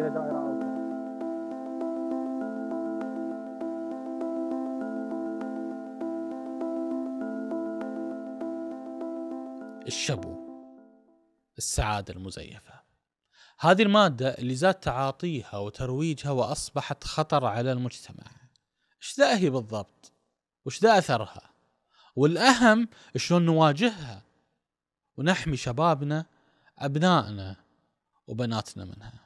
[0.00, 0.76] إلى دائره اوسع
[9.86, 10.46] الشبو
[11.58, 12.80] السعادة المزيفة.
[13.58, 18.24] هذه المادة اللي زاد تعاطيها وترويجها وأصبحت خطر على المجتمع.
[19.02, 20.12] إيش ذا هي بالضبط؟
[20.64, 21.50] وش ذا أثرها؟
[22.16, 24.22] والأهم شلون نواجهها؟
[25.16, 26.26] ونحمي شبابنا
[26.78, 27.56] أبنائنا
[28.26, 29.25] وبناتنا منها.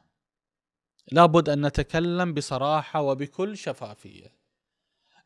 [1.12, 4.34] لابد أن نتكلم بصراحة وبكل شفافية.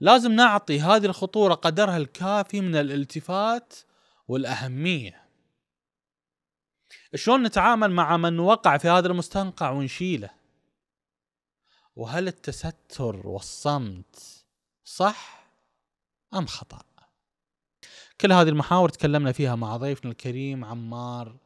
[0.01, 3.75] لازم نعطي هذه الخطورة قدرها الكافي من الالتفات
[4.29, 5.25] والأهمية.
[7.15, 10.31] شلون نتعامل مع من وقع في هذا المستنقع ونشيله؟
[11.97, 14.45] وهل التستر والصمت
[14.85, 15.47] صح
[16.35, 16.83] أم خطأ؟
[18.21, 21.37] كل هذه المحاور تكلمنا فيها مع ضيفنا الكريم عمار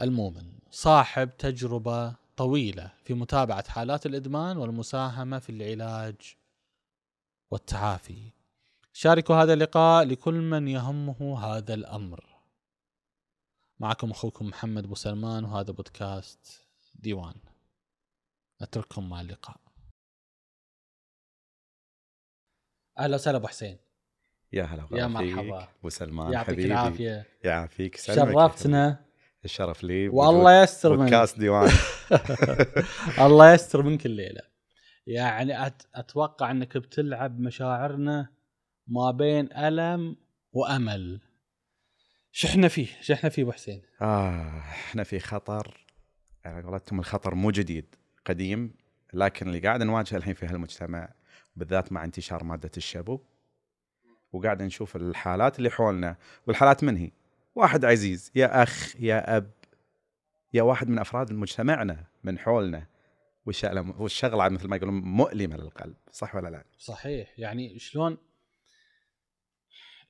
[0.00, 6.36] المؤمن صاحب تجربة طويلة في متابعة حالات الإدمان والمساهمة في العلاج
[7.50, 8.32] والتعافي.
[8.92, 12.24] شاركوا هذا اللقاء لكل من يهمه هذا الأمر.
[13.78, 17.34] معكم أخوكم محمد أبو سلمان وهذا بودكاست ديوان.
[18.60, 19.60] أترككم مع اللقاء.
[22.98, 23.78] أهلا وسهلا أبو حسين.
[24.52, 25.68] يا هلا يا مرحبا.
[25.80, 27.26] أبو سلمان يعطيك العافية.
[27.44, 27.96] يعافيك.
[27.96, 29.04] شرفتنا.
[29.44, 30.98] الشرف لي والله يستر منك.
[31.00, 31.70] بودكاست ديوان
[33.26, 34.40] الله يستر منك الليلة.
[35.06, 38.28] يعني أت أتوقع إنك بتلعب مشاعرنا
[38.86, 40.16] ما بين ألم
[40.52, 41.20] وأمل.
[42.32, 45.86] شحنا فيه؟ شحنا فيه أبو حسين؟ آه إحنا في خطر.
[46.44, 47.94] على قولتهم الخطر مو جديد
[48.26, 48.74] قديم
[49.14, 51.08] لكن اللي قاعد نواجهه الحين في هالمجتمع
[51.56, 53.20] بالذات مع انتشار مادة الشبو
[54.32, 56.16] وقاعد نشوف الحالات اللي حولنا.
[56.46, 57.10] والحالات من هي؟
[57.54, 59.52] واحد عزيز يا أخ يا أب
[60.54, 62.86] يا واحد من أفراد مجتمعنا من حولنا.
[63.46, 67.38] والشغلة مثل ما يقولون مؤلمة للقلب صح ولا لا؟ صحيح.
[67.38, 68.18] يعني شلون؟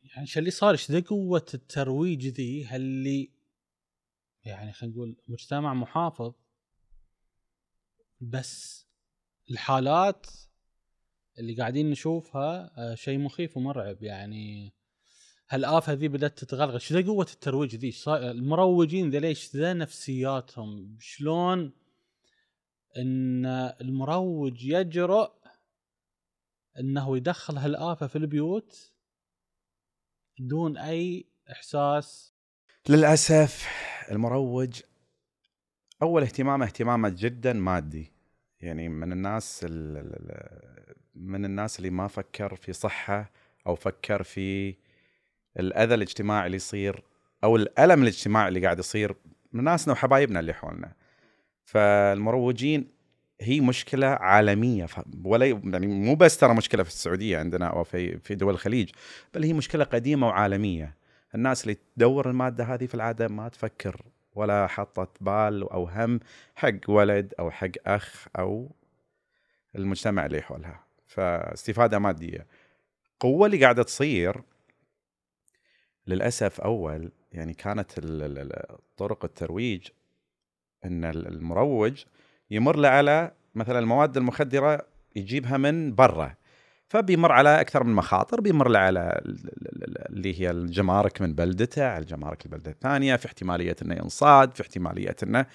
[0.02, 3.30] يعني شو اللي صار إيش ذا قوة الترويج ذي؟ اللي
[4.44, 6.34] يعني خلينا نقول مجتمع محافظ
[8.20, 8.86] بس
[9.50, 10.26] الحالات
[11.38, 14.02] اللي قاعدين نشوفها آه، شيء مخيف ومرعب.
[14.02, 14.72] يعني
[15.52, 21.72] هالآفة ذي بدأت تتغلغل ذا قوة الترويج ذي؟ المروجين ذا ليش ذا نفسياتهم؟ شلون
[22.96, 23.46] إن
[23.80, 25.30] المروج يجرؤ
[26.78, 28.92] إنه يدخل هالآفة في البيوت
[30.38, 32.34] دون أي إحساس؟
[32.88, 33.68] للأسف
[34.10, 34.80] المروج
[36.02, 38.12] أول اهتمامه اهتمامه جدا مادي.
[38.60, 43.32] يعني من الناس ال- ال- ال- من الناس اللي ما فكر في صحة
[43.66, 44.74] أو فكر في
[45.58, 47.02] الأذى الاجتماعي اللي يصير
[47.44, 49.16] أو الألم الاجتماعي اللي قاعد يصير
[49.52, 50.92] من ناسنا وحبايبنا اللي حولنا.
[51.64, 52.88] فالمروجين
[53.40, 54.86] هي مشكلة عالمية.
[55.24, 58.90] ولا يعني مو بس ترى مشكلة في السعودية عندنا أو في في دول الخليج
[59.34, 60.96] بل هي مشكلة قديمة وعالمية.
[61.34, 64.02] الناس اللي تدور المادة هذه في العادة ما تفكر
[64.34, 66.20] ولا حطت بال أو هم
[66.54, 68.70] حق ولد أو حق أخ أو
[69.76, 70.84] المجتمع اللي حولها.
[71.06, 72.46] فاستفادة مادية.
[73.20, 74.42] قوة اللي قاعدة تصير
[76.06, 77.92] للأسف أول يعني كانت
[78.96, 79.86] طرق الترويج
[80.84, 82.04] إن ال- المروج
[82.50, 84.86] يمر له على مثلا المواد المخدرة
[85.16, 86.34] يجيبها من برا
[86.88, 91.34] فبيمر على أكثر من مخاطر بيمر له على ال- ال- ال- اللي هي الجمارك من
[91.34, 95.46] بلدته على الجمارك البلدة الثانية في احتمالية إنه ينصاد في احتمالية إنه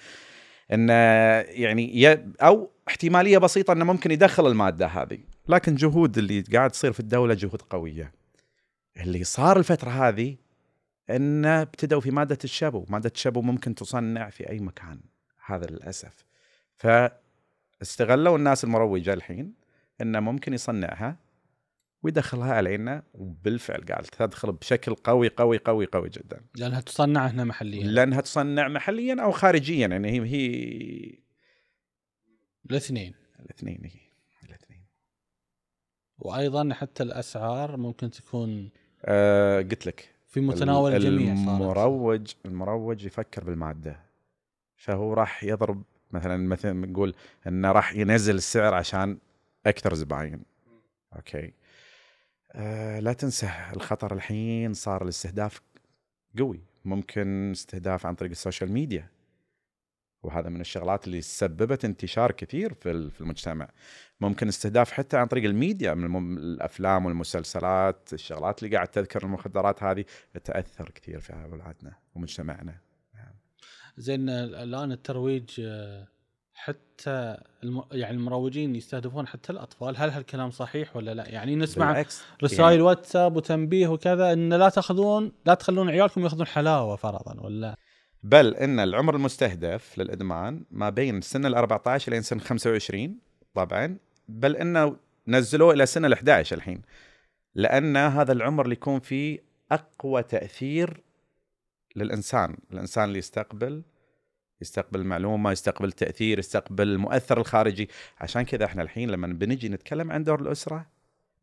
[0.72, 5.18] إنه يعني أو احتمالية بسيطة إنه ممكن يدخل المادة هذه.
[5.48, 8.12] لكن جهود اللي قاعد تصير في الدولة جهود قوية.
[8.98, 10.36] اللي صار الفترة هذه
[11.10, 15.00] انه ابتدوا في مادة الشبو مادة الشبو ممكن تصنع في أي مكان
[15.46, 16.24] هذا للأسف.
[16.76, 19.54] فاستغلوا الناس المروجة الحين
[20.00, 21.16] إنه ممكن يصنعها
[22.02, 26.40] ويدخلها علينا وبالفعل قاعد تدخل بشكل قوي قوي قوي قوي جدا.
[26.54, 27.84] لأنها تصنع هنا محليا.
[27.84, 31.18] لأنها تصنع محليا أو خارجيا يعني هي هي
[32.70, 33.14] الاثنين.
[33.40, 34.00] الاثنين هي
[34.44, 34.84] الاثنين.
[36.18, 38.70] وأيضا حتى الأسعار ممكن تكون
[39.04, 40.14] أه قلت لك.
[40.26, 41.48] في متناول الجميع صارت.
[41.48, 44.00] المروج المروج يفكر بالمادة.
[44.76, 47.14] فهو راح يضرب مثلا مثلا نقول
[47.46, 49.18] إنه راح ينزل السعر عشان
[49.66, 50.42] أكثر زباين.
[51.16, 51.52] okay.
[52.52, 55.60] آه لا تنسى الخطر الحين صار الاستهداف
[56.38, 56.60] قوي.
[56.84, 59.08] ممكن استهداف عن طريق ال social media.
[60.22, 63.68] وهذا من الشغلات اللي سببت انتشار كثير في في المجتمع.
[64.20, 70.04] ممكن استهداف حتى عن طريق الميديا من الأفلام والمسلسلات الشغلات اللي قاعد تذكر المخدرات هذه
[70.44, 72.88] تأثر كثير في اولادنا ومجتمعنا.
[73.98, 76.08] زين الآن الترويج آه،
[76.54, 77.82] حتى الم...
[77.92, 79.96] يعني المروجين يستهدفون حتى الأطفال.
[79.96, 84.68] هل هالكلام صحيح ولا لا؟ يعني نسمع بالعكس رسائل يعني واتساب وتنبيه وكذا إن لا
[84.68, 87.76] تأخذون لا تخلون عيالكم يأخذون حلاوة فرضا ولا؟
[88.22, 93.18] بل إن العمر المستهدف للإدمان ما بين سن ال 14 لين سن 25
[93.54, 93.96] طبعا
[94.28, 94.96] بل إنه
[95.28, 96.82] نزلوه إلى سن ال 11 الحين
[97.54, 99.38] لأن هذا العمر اللي يكون فيه
[99.72, 101.02] أقوى تأثير
[101.96, 103.82] للإنسان، الإنسان اللي يستقبل
[104.60, 107.88] يستقبل المعلومه، يستقبل التاثير، يستقبل المؤثر الخارجي،
[108.20, 110.86] عشان كذا إحنا الحين لما بنجي نتكلم عن دور الأسرة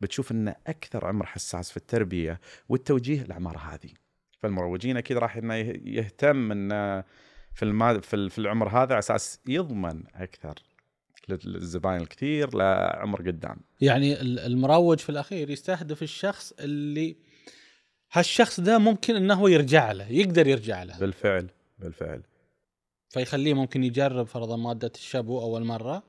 [0.01, 2.39] بتشوف ان أكثر عمر حساس في التربية
[2.69, 4.04] والتوجيه الاعمار هذه.
[4.39, 5.55] فالمروجين أكيد راح إنه
[5.85, 7.03] يهتم إنه
[7.53, 10.55] في في في العمر هذا على أساس يضمن أكثر
[11.29, 13.57] للزباين الكثير لعمر قدام.
[13.81, 17.15] يعني ال- المروج في الأخير يستهدف الشخص اللي
[18.11, 21.49] هالشخص ده ممكن إنه هو يرجع له يقدر يرجع له بالفعل
[21.79, 22.23] بالفعل.
[23.09, 26.03] فيخليه ممكن يجرب فرضا مادة الشابو أول مرة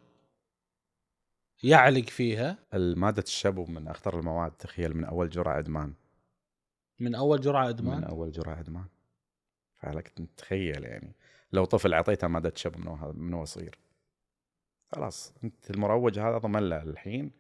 [1.63, 5.95] يعلق فيها المادة الشبو من أخطر المواد تخيل من أول جرعة إدمان
[6.99, 8.85] من أول جرعة من إدمان؟ أول جرعة إدمان.
[9.83, 11.15] فلك تخيل يعني.
[11.53, 13.79] لو طفل أعطيته مادة شبو من وهو من هو صغير.
[14.93, 17.31] خلاص أنت المروج هذا ضمن له الحين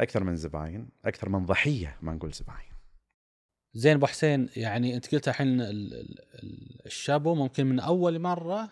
[0.00, 2.70] أكثر من زباين أكثر من ضحية ما نقول زباين.
[3.74, 8.68] زين أبو حسين يعني أنت قلت الحين ال- ال- ال- الشابو ممكن من أول مرة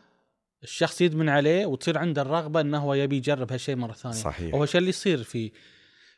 [0.62, 4.14] الشخص يدمن عليه وتصير عنده الرغبة إنه هو يبي يجرب هالشيء مرة ثانية.
[4.16, 4.54] صحيح.
[4.54, 5.52] هو الشيء اللي يصير في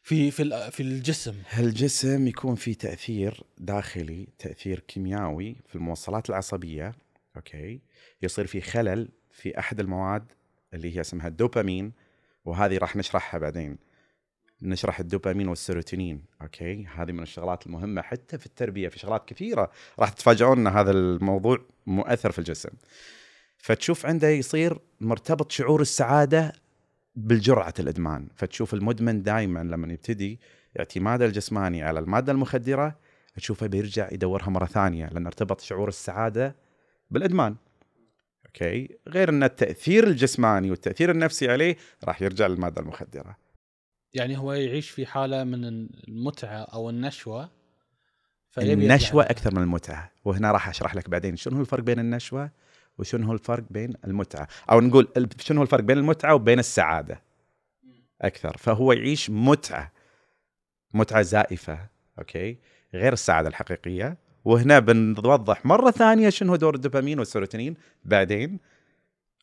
[0.03, 1.35] في في في الجسم.
[1.59, 6.95] الجسم يكون في تأثير داخلي تأثير كيميائي في الموصلات العصبية؟
[7.37, 7.81] okay.
[8.23, 10.33] يصير في خلل في أحد المواد
[10.75, 11.93] اللي هي اسمها الدوبامين
[12.45, 13.79] وهذه راح نشرحها بعدين.
[14.63, 16.25] نشرح الدوبامين والسيروتونين.
[16.43, 16.87] okay.
[16.95, 21.59] هذه من الشغلات المهمة حتى في التربية في شغلات كثيرة راح تتفاجئون أن هذا الموضوع
[21.87, 22.71] مؤثر في الجسم.
[23.59, 26.53] فتشوف عنده يصير مرتبط شعور السعادة
[27.15, 28.29] بالجرعة الإدمان.
[28.35, 30.41] فتشوف المدمن دائما لما يبتدي
[30.79, 32.97] اعتماده الجسماني على المادة المخدرة
[33.35, 36.57] تشوفه بيرجع يدورها مرة ثانية لأن ارتبط شعور السعادة
[37.11, 37.57] بالإدمان.
[38.47, 43.37] أوكي؟ غير أن التأثير الجسماني والتأثير النفسي عليه راح يرجع للمادة المخدرة.
[44.15, 47.51] يعني هو يعيش في حالة من المتعة أو النشوة
[49.23, 49.31] لها.
[49.31, 50.13] أكثر من المتعة.
[50.25, 52.51] وهنا راح أشرح لك بعدين شنو هو الفرق بين النشوة
[53.01, 55.09] وشنو هو الفرق بين المتعة؟ أو نقول
[55.41, 57.23] شنو هو الفرق بين المتعة وبين السعادة؟
[58.23, 58.57] أكثر.
[58.57, 59.93] فهو يعيش متعة
[60.95, 61.79] متعة زائفة
[62.19, 62.59] okay؟
[62.95, 64.17] غير السعادة الحقيقية.
[64.45, 68.59] وهنا بنوضح مرة ثانية شنو هو دور الدوبامين والسيروتونين بعدين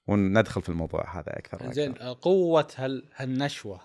[0.07, 1.71] وندخل في الموضوع هذا وأكثر.
[1.71, 3.81] زين قوة هال هالنشوة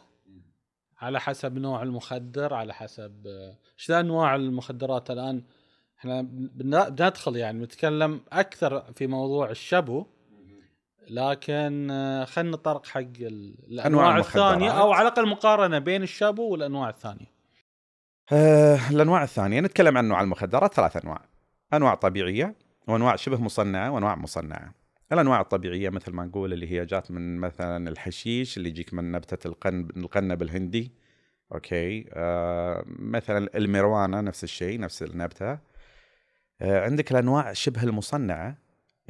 [1.03, 5.43] على حسب نوع المخدر على حسب آه، إيش ذا انواع المخدرات الآن؟
[6.03, 6.51] إحنا بن-
[6.91, 10.07] بندخل يعني نتكلم أكثر في موضوع الشبو
[11.11, 14.19] لكن آه، خلينا نطرق حق ال- الأنواع.
[14.19, 17.27] الثانية أو على الأقل مقارنة بين الشبو والأنواع الثانية.
[18.33, 21.21] آه، الأنواع الثانية نتكلم عن انواع المخدرات ثلاث أنواع.
[21.75, 22.55] أنواع طبيعية
[22.89, 24.75] وأنواع شبه مصنعة وأنواع مصنعة.
[25.13, 29.49] الأنواع الطبيعية مثل ما نقول اللي هي جات من مثلا الحشيش اللي يجيك من نبتة
[29.49, 30.93] القنب القنب الهندي
[31.55, 35.59] okay؟ آه مثلا الماريوانا نفس الشيء نفس النبتة.
[36.63, 38.57] عندك الأنواع شبه المصنعة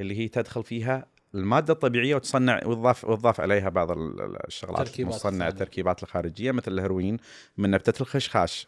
[0.00, 5.12] اللي هي تدخل فيها المادة الطبيعية وتصنع وتضاف وتضاف عليها بعض ال- ال- الشغلات تركيبات
[5.12, 5.48] المصنعه ثانية.
[5.48, 7.16] التركيبات الخارجية مثل الهيروين
[7.56, 8.66] من نبتة الخشخاش.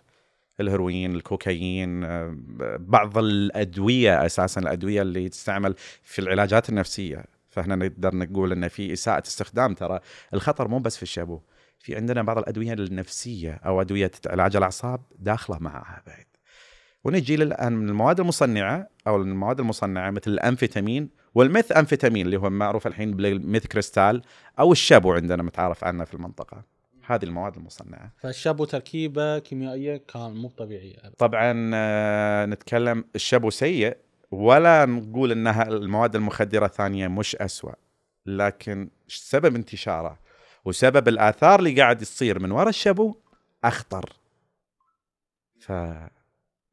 [0.60, 2.36] الهيروين الكوكايين آه،
[2.78, 7.24] بعض الأدوية أساسا الأدوية اللي تستعمل في العلاجات النفسية.
[7.48, 9.74] فهنا نقدر نقول إن في إساءة استخدام.
[9.74, 10.00] ترى
[10.34, 11.40] الخطر مو بس في الشابو
[11.78, 16.24] في عندنا بعض الأدوية النفسية أو أدوية علاج الأعصاب داخلة معها بعد.
[17.04, 22.86] ونجي للآن من المواد المصنعة أو المواد المصنعة مثل الأمفيتامين والميث أمفيتامين اللي هو معروف
[22.86, 24.22] الحين بالميث كريستال
[24.58, 26.62] أو الشابو عندنا متعارف عنه في المنطقة.
[27.06, 28.12] هذه المواد المصنعة.
[28.16, 33.96] فالشبو تركيبة كيميائية كان مو طبيعية طبعا آه، نتكلم الشابو سيء
[34.30, 37.72] ولا نقول إنها المواد المخدرة الثانية مش أسوأ.
[38.26, 40.18] لكن سبب انتشاره
[40.64, 43.16] وسبب الآثار اللي قاعد يصير من وراء الشابو
[43.64, 44.12] أخطر.
[45.60, 45.72] ف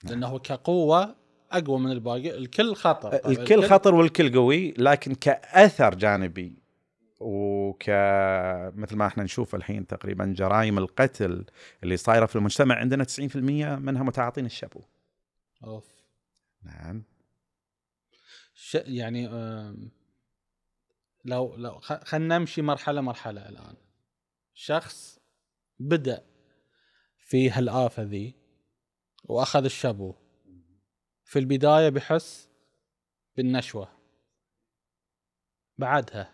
[0.03, 1.15] لأنه كقوة
[1.51, 2.37] أقوى من الباقي.
[2.37, 3.17] الكل خطر.
[3.17, 3.31] طبعاً.
[3.33, 6.61] الكل خطر والكل قوي لكن كأثر جانبي
[7.19, 7.83] وك
[8.75, 11.45] مثل ما إحنا نشوف الحين تقريبا جرائم القتل
[11.83, 14.81] اللي صايرة في المجتمع عندنا 90% منها متعاطين الشابو
[15.63, 15.85] أوف.
[16.63, 17.03] نعم.
[18.53, 18.75] ش...
[18.75, 19.27] يعني
[21.25, 23.75] لو لو خ- خلينا نمشي مرحلة مرحلة الآن.
[24.53, 25.19] شخص
[25.79, 26.23] بدأ
[27.17, 28.35] في هالآفة ذي
[29.23, 30.13] وأخذ الشابو.
[31.23, 32.49] في البداية بحس
[33.37, 33.89] بالنشوة.
[35.77, 36.31] بعدها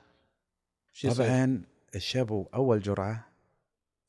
[0.92, 1.62] شو؟ طبعا
[1.96, 3.28] الشابو أول جرعة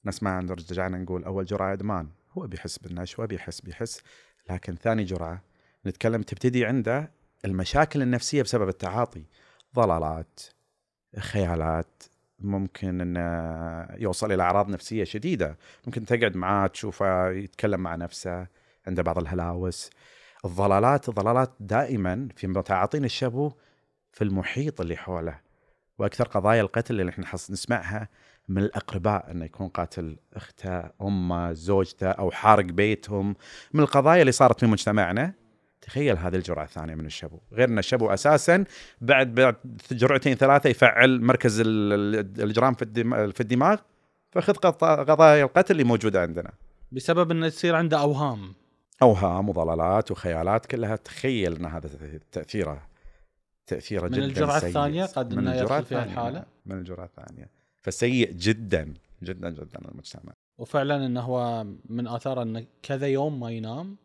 [0.04, 2.08] نسمع عن رجعنا نقول أول جرعة أدمان.
[2.32, 4.02] هو بيحس بالنشوة بيحس بيحس.
[4.50, 5.42] لكن ثاني جرعة
[5.86, 7.10] نتكلم تبتدي عنده
[7.44, 9.24] المشاكل النفسية بسبب التعاطي.
[9.74, 10.40] ضلالات
[11.18, 12.02] خيالات
[12.38, 15.56] ممكن إنه يوصل إلى أعراض نفسية شديدة.
[15.86, 18.46] ممكن تقعد معاه تشوفه يتكلم مع نفسه.
[18.88, 19.90] عنده بعض الهلاوس.
[20.44, 23.52] الضلالات الضلالات دائما في متعاطين الشابو
[24.12, 25.38] في المحيط اللي حوله.
[25.98, 28.08] وأكثر قضايا القتل اللي إحنا نسمعها
[28.48, 33.36] من الأقرباء إنه يكون قاتل أخته أمه زوجته أو حارق بيتهم.
[33.72, 35.32] من القضايا اللي صارت في مجتمعنا.
[35.82, 37.38] تخيل هذه الجرعة الثانية من الشابو.
[37.52, 38.64] غير ان الشابو أساسا
[39.00, 39.56] بعد بعد
[39.90, 43.76] جرعتين ثلاثة يفعل مركز ال- ال- الإجرام في الدم- في الدماغ.
[44.30, 46.52] فخذ قضايا القتل اللي موجودة عندنا.
[46.92, 48.54] بسبب إنه يصير عنده أوهام.
[49.02, 51.90] أوهام وضلالات وخيالات كلها تخيل ان هذا
[52.32, 52.88] تأثيره.
[53.66, 54.68] تأثيره من جدا الجرعة سيء.
[54.68, 57.50] الثانية قد من يدخل فيها؟ نعم، من الجرعة الثانية.
[57.82, 63.96] فسيء جدا جدا جدا المجتمع وفعلا إنه هو من آثاره إنه كذا يوم ما ينام.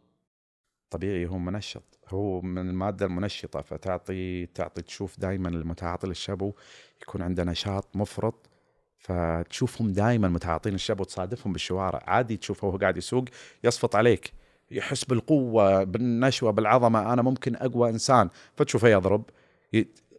[0.90, 1.84] طبيعي هو منشط.
[2.08, 6.54] هو من المادة المنشطة فتعطي تعطي تشوف دائما المتعاطي للشابو
[7.02, 8.50] يكون عنده نشاط مفرط
[8.98, 12.04] فتشوفهم دائما متعاطين الشابو تصادفهم بالشوارع.
[12.08, 13.26] عادي تشوفه وهو قاعد يسوق
[13.64, 14.34] يصفط عليك.
[14.74, 18.30] يحس بالقوة بالنشوة بالعظمة أنا ممكن أقوى إنسان.
[18.58, 19.24] فتشوفه يضرب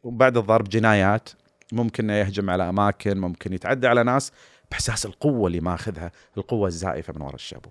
[0.03, 1.29] وبعد الضرب جنايات
[1.73, 4.33] ممكن يهجم على أماكن ممكن يتعدى على ناس
[4.71, 7.71] بإحساس القوة اللي ماخذها القوة الزائفة من وراء الشابو.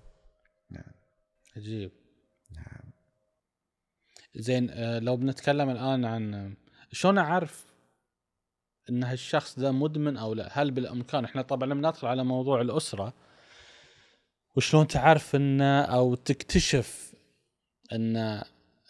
[1.56, 1.90] عجيب.
[4.36, 6.54] زين آه، لو بنتكلم الآن عن
[6.92, 7.66] شلون أعرف
[8.90, 13.12] إن هالشخص ده مدمن أو لا؟ هل بالإمكان؟ إحنا طبعا لما ندخل على موضوع الأسرة.
[14.56, 17.14] وشلون تعرف إن أو تكتشف
[17.92, 18.42] إن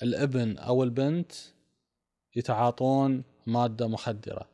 [0.03, 1.33] الابن أو البنت
[2.37, 4.49] يتعاطون مادة مخدرة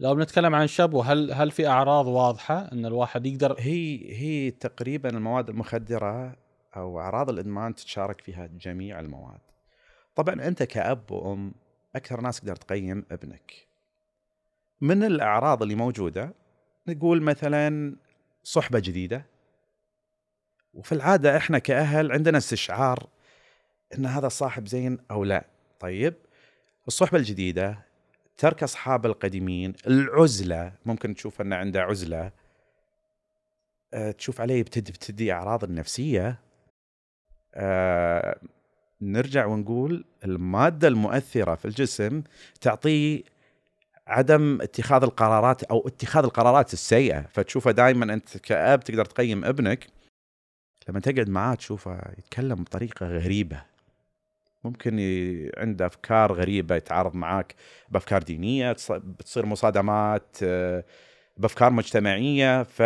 [0.00, 5.08] لو بنتكلم عن شابو هل هل في أعراض واضحة إن الواحد يقدر هي هي تقريبا
[5.08, 6.36] المواد المخدرة
[6.76, 9.40] أو أعراض الإدمان تتشارك فيها جميع المواد.
[10.14, 11.54] طبعا أنت كأب وأم
[11.96, 13.52] أكثر ناس تقدر تقيم ابنك.
[14.80, 16.34] من الأعراض اللي موجودة
[16.88, 17.96] نقول مثلا
[18.42, 19.26] صحبة جديدة
[20.76, 23.08] وفي العادة إحنا كأهل عندنا استشعار
[23.98, 25.44] إن هذا الصاحب زين أو لا.
[25.80, 26.14] طيب
[26.88, 27.78] الصحبة الجديدة
[28.36, 32.32] ترك أصحاب القديمين، العزلة ممكن تشوف أنه عنده عزلة
[33.94, 36.38] آه، تشوف عليه يبتدي بتدي أعراض النفسية.
[37.54, 38.40] آه،
[39.02, 42.22] نرجع ونقول المادة المؤثرة في الجسم
[42.60, 43.22] تعطيه
[44.06, 47.20] عدم اتخاذ القرارات أو اتخاذ القرارات السيئة.
[47.20, 49.95] فتشوفه دائما أنت كأب تقدر تقيم ابنك.
[50.88, 53.62] لما تقعد معاه تشوفه يتكلم بطريقة غريبة
[54.64, 54.96] ممكن.
[55.56, 57.54] عنده أفكار غريبة يتعارض معاك
[57.88, 60.84] بأفكار دينية تص- بتصير مصادمات آه،
[61.36, 62.82] بأفكار مجتمعية ف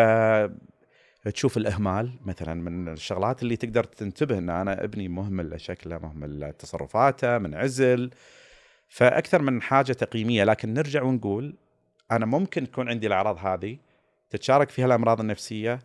[1.25, 7.39] تشوف الإهمال مثلا من الشغلات اللي تقدر تنتبه إن أنا ابني مهمل لشكله مهمل لتصرفاته
[7.39, 8.11] منعزل
[8.89, 11.55] فأكثر من حاجة تقييمية لكن نرجع ونقول
[12.11, 13.79] أنا ممكن تكون عندي الأعراض هذه
[14.31, 15.79] تتشارك فيها الامراض النفسية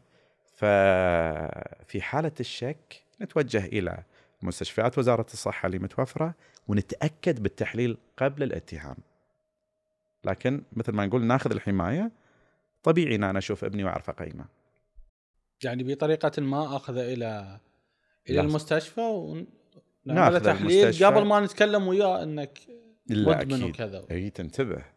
[0.56, 4.04] ففي حالة الشك نتوجه إلى
[4.42, 6.34] مستشفيات وزارة الصحة اللي متوفره
[6.68, 8.96] ونتأكد بالتحليل قبل الاتهام.
[10.24, 12.12] لكن مثل ما نقول ناخذ الحماية
[12.84, 14.46] طبيعي إن أنا أشوف ابني وأعرف أقيمه.
[15.64, 17.60] يعني بطريقة ما أخذه إلى
[18.30, 18.50] إلى لازم.
[18.50, 21.06] المستشفى ونعمل تحليل.
[21.06, 22.48] قبل ما نتكلم وياه لا
[23.10, 24.95] مدمن وكذا إي تنتبه.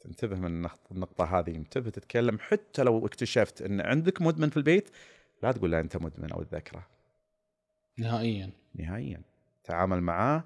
[0.00, 1.56] تنتبه من النقط- النقطة هذه.
[1.56, 4.90] انتبه تتكلم حتى لو اكتشفت إن عندك مدمن في البيت
[5.42, 6.86] لا تقول له أنت مدمن أو تذكره
[7.98, 8.50] نهائيا.
[8.74, 9.20] نهائيا.
[9.64, 10.44] تعامل معاه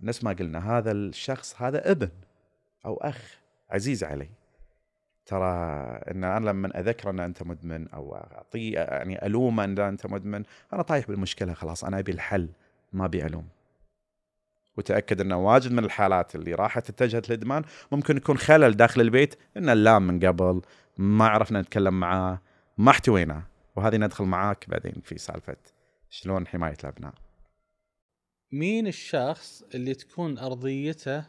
[0.00, 2.08] نفس ما قلنا هذا الشخص هذا ابن
[2.86, 3.40] أو أخ
[3.70, 4.28] عزيز علي
[5.26, 5.46] ترى
[6.10, 10.82] إن أنا لما اذكره أن أنت مدمن أو اعطيه يعني الومه أن أنت مدمن أنا
[10.82, 12.48] طايح بالمشكلة خلاص أنا أبي الحل
[12.92, 13.48] ما أبي ألوم.
[14.76, 19.68] وتأكد أنه واجد من الحالات اللي راحت اتجهت للإدمان ممكن يكون خلل داخل البيت إن
[19.68, 20.62] اللام من قبل
[20.98, 22.40] ما عرفنا نتكلم معاه
[22.78, 23.42] ما احتويناه
[23.76, 25.56] وهذه ندخل معاك بعدين في سالفة
[26.10, 27.14] شلون حماية الأبناء.
[28.52, 31.24] مين الشخص اللي تكون أرضيته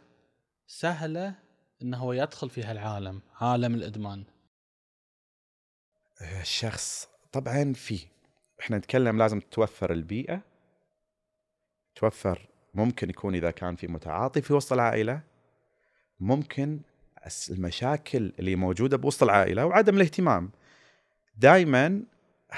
[0.68, 1.36] سهلة
[1.82, 4.24] انه هو يدخل في هالعالم عالم الإدمان؟
[6.42, 8.00] الشخص طبعا في.
[8.60, 10.42] إحنا نتكلم لازم توفر البيئة
[11.96, 15.22] توفر ممكن يكون إذا كان في متعاطي في وسط العائلة
[16.20, 16.80] ممكن
[17.50, 20.52] المشاكل اللي موجودة بوسط العائلة وعدم الاهتمام.
[21.38, 22.04] دائما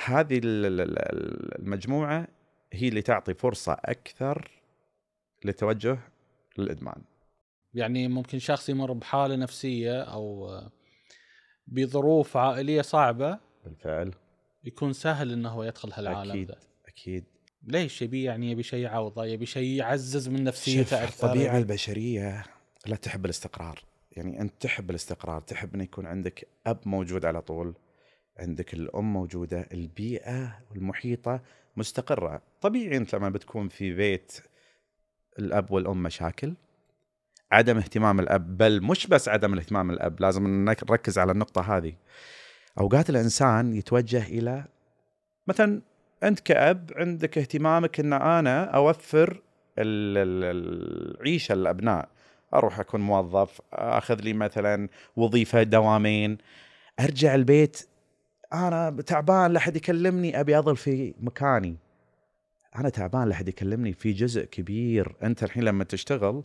[0.05, 2.27] هذه ال- ال- ال- المجموعة
[2.73, 4.51] هي اللي تعطي فرصة أكثر
[5.45, 5.99] للتوجه
[6.57, 7.01] للإدمان.
[7.73, 10.49] يعني ممكن شخص يمر بحالة نفسية أو
[11.67, 14.13] بظروف عائلية صعبة بالفعل.
[14.63, 16.57] يكون سهل إنه هو يدخل هالعالم أكيد ذا.
[16.87, 17.25] أكيد.
[17.63, 22.45] ليش يبي يعني يبي شيء يعوضه يبي شيء يعزز من نفسيته أكثر؟ الطبيعه البشرية
[22.85, 23.83] لا تحب الاستقرار.
[24.11, 27.75] يعني أنت تحب الاستقرار تحب إنه يكون عندك أب موجود على طول
[28.39, 31.41] عندك الأم موجودة البيئة المحيطة
[31.77, 32.41] مستقرة.
[32.61, 34.37] طبيعي أنت لما بتكون في بيت
[35.39, 36.53] الأب والأم مشاكل
[37.51, 41.93] عدم اهتمام الأب بل مش بس عدم الاهتمام الأب لازم نركز على النقطة هذه.
[42.79, 44.65] أوقات الإنسان يتوجه إلى
[45.47, 45.81] مثلا
[46.23, 49.41] أنت كأب عندك اهتمامك إن أنا أوفر
[49.79, 52.09] ال- ال- العيشة للأبناء.
[52.53, 56.37] أروح أكون موظف أخذ لي مثلا وظيفة دوامين.
[56.99, 57.87] أرجع البيت
[58.53, 60.39] أنا تعبان لا أحد يكلمني.
[60.39, 61.77] أبي أظل في مكاني.
[62.75, 63.93] أنا تعبان لا أحد يكلمني.
[63.93, 65.15] في جزء كبير.
[65.23, 66.43] أنت الحين لما تشتغل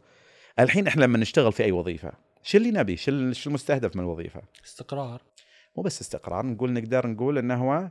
[0.58, 4.02] الحين إحنا لما نشتغل في أي وظيفة شو اللي نبي؟ شو ال- شو المستهدف من
[4.02, 5.22] الوظيفة؟ استقرار.
[5.76, 6.46] مو بس استقرار.
[6.46, 7.90] نقول نقدر نقول إنه هو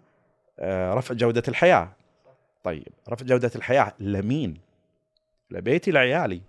[0.62, 1.92] رفع جودة الحياة.
[2.64, 4.58] طيب رفع جودة الحياة لمين؟
[5.52, 6.42] لبيتي لعيالي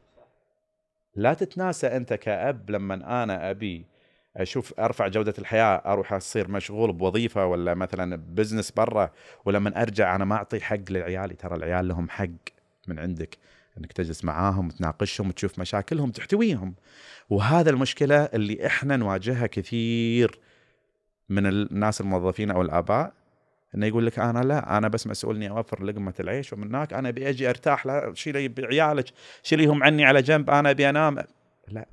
[1.15, 3.87] لا تتناسى أنت كأب لما أنا أبي
[4.37, 9.11] أشوف أرفع جودة الحياة أروح أصير مشغول بوظيفة ولا مثلا بزنس برا
[9.45, 12.29] ولما أرجع أنا ما أعطي حق لعيالي ترى العيال لهم حق
[12.87, 13.38] من عندك
[13.79, 16.75] إنك تجلس معاهم وتناقشهم وتشوف مشاكلهم تحتويهم.
[17.31, 20.38] وهذا المشكلة اللي إحنا نواجهها كثير
[21.29, 23.12] من الناس الموظفين أو الآباء
[23.75, 27.09] إنه يقول لك أنا لا أنا بس مسؤول إني أوفر لقمة العيش ومن هناك أنا
[27.09, 29.07] أبي أجي أرتاح لا شيلي بعيالك
[29.43, 31.25] شيليهم عني على جنب أنا أبي أنام
[31.69, 31.87] لا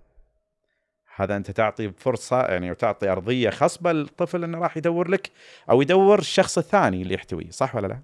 [1.16, 5.32] هذا أنت تعطي فرصة يعني وتعطي أرضية خصبة للطفل إنه راح يدور لك
[5.70, 8.00] أو يدور الشخص الثاني اللي يحتويه صح ولا لا؟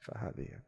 [0.00, 0.64] فهذه يعني.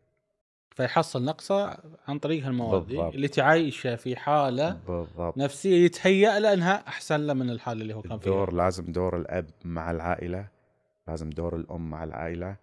[0.71, 1.79] فيحصل نقصة
[2.09, 2.91] عن طريق هالمواد.
[2.91, 8.03] اللي تعيشه في حالة بالضبط نفسية يتهيأ له انها أحسن له من الحالة اللي هو
[8.03, 10.56] كان فيها الدور لازم دور الأب مع العائلة
[11.09, 12.57] لازم دور الأم مع العائلة.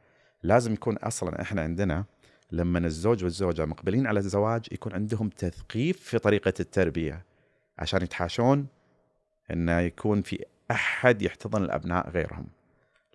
[0.43, 2.06] لازم يكون أصلا إحنا عندنا
[2.51, 7.25] لما الزوج والزوجة مقبلين على الزواج يكون عندهم تثقيف في طريقة التربية
[7.79, 8.67] عشان يتحاشون
[9.51, 12.47] إنه يكون في أحد يحتضن الأبناء غيرهم.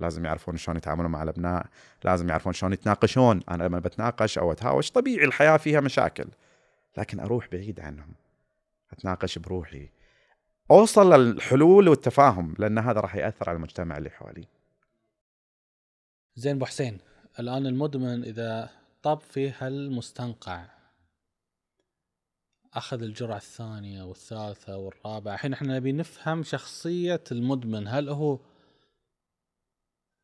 [0.01, 1.67] لازم يعرفون شلون يتعاملون مع الأبناء
[2.05, 3.41] لازم يعرفون شلون يتناقشون.
[3.51, 6.27] أنا لما بتناقش أو أتهاوش طبيعي الحياة فيها مشاكل
[6.97, 8.13] لكن أروح بعيد عنهم
[8.93, 9.89] أتناقش بروحي.
[10.71, 14.45] أوصل للحلول والتفاهم لأن هذا راح يأثر على المجتمع اللي حولي
[16.39, 16.99] زين أبو حسين
[17.41, 18.71] الآن المدمن إذا
[19.03, 20.65] طب في هالمستنقع
[22.75, 28.39] أخذ الجرعة الثانية والثالثة والرابعة الحين إحنا نبي نفهم شخصية المدمن هل هو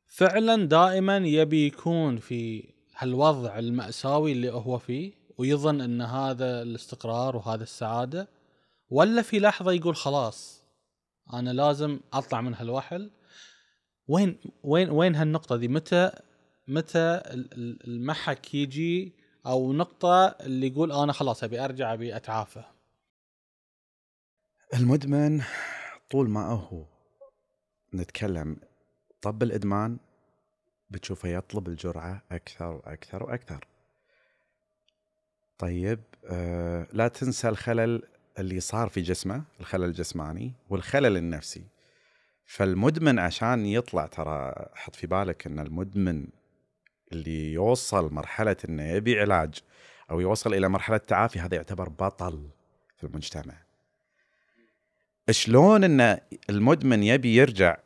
[0.06, 7.62] فعلا دائما يبي يكون في هالوضع المأساوي اللي هو فيه ويظن إن هذا الاستقرار وهذا
[7.62, 8.28] السعادة
[8.90, 10.62] ولا في لحظة يقول خلاص
[11.32, 13.10] أنا لازم أطلع من هالوحل؟
[14.08, 16.10] وين وين وين هالنقطة دي؟ متى
[16.68, 19.12] متى ال- ال- المحك يجي
[19.46, 22.62] أو نقطة اللي يقول أنا خلاص أبي أرجع أبي أتعافى؟
[24.74, 25.42] المدمن
[26.10, 26.84] طول ما هو
[27.94, 28.56] نتكلم
[29.22, 29.98] طب الإدمان
[30.90, 33.66] بتشوفه يطلب الجرعة أكثر وأكثر وأكثر.
[35.58, 38.02] طيب آه لا تنسى الخلل
[38.38, 41.64] اللي صار في جسمه الخلل الجسماني والخلل النفسي.
[42.44, 46.26] فالمدمن عشان يطلع ترى حط في بالك إن المدمن
[47.12, 49.54] اللي يوصل مرحلة إنه يبي علاج
[50.10, 52.48] أو يوصل إلى مرحلة تعافي هذا يعتبر بطل
[52.96, 53.54] في المجتمع.
[55.30, 56.18] شلون إن
[56.50, 57.76] المدمن يبي يرجع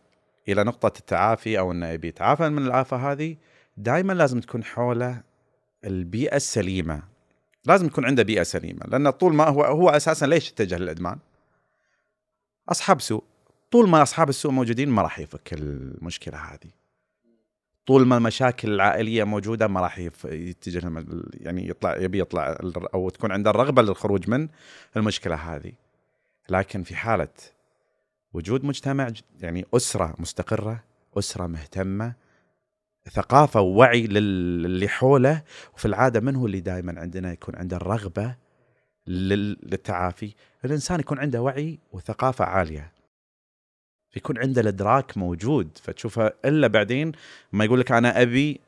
[0.48, 3.36] إلى نقطة التعافي أو إنه يبي يتعافى من الافه هذه؟
[3.76, 5.22] دائما لازم تكون حوله
[5.84, 7.02] البيئة السليمة.
[7.64, 11.18] لازم يكون عنده بيئة سليمة لأن طول ما هو هو أساسا ليش اتجه للإدمان؟
[12.68, 13.24] أصحاب سوء.
[13.70, 16.70] طول ما أصحاب السوء موجودين ما راح يفك المشكلة هذه.
[17.86, 22.58] طول ما المشاكل العائلية موجودة ما راح يتجه يعني يطلع يبي يطلع
[22.94, 24.48] أو تكون عنده الرغبة للخروج من
[24.96, 25.72] المشكلة هذه.
[26.50, 27.28] لكن في حالة
[28.34, 30.84] وجود مجتمع يعني أسرة مستقرة
[31.18, 32.14] أسرة مهتمة
[33.10, 35.42] ثقافة ووعي لل- اللي حوله
[35.74, 38.34] وفي العادة من هو اللي دائما عندنا يكون عنده الرغبة
[39.06, 42.92] لل- للتعافي؟ الإنسان يكون عنده وعي وثقافة عالية.
[44.16, 47.12] يكون عنده الإدراك موجود فتشوفه إلا بعدين
[47.52, 48.60] ما يقول لك أنا أبي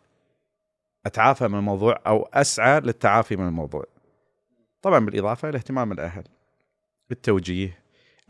[1.06, 3.84] أتعافى من الموضوع أو أسعى للتعافي من الموضوع.
[4.82, 6.24] طبعا بالإضافة إلى اهتمام الأهل
[7.10, 7.78] التوجيه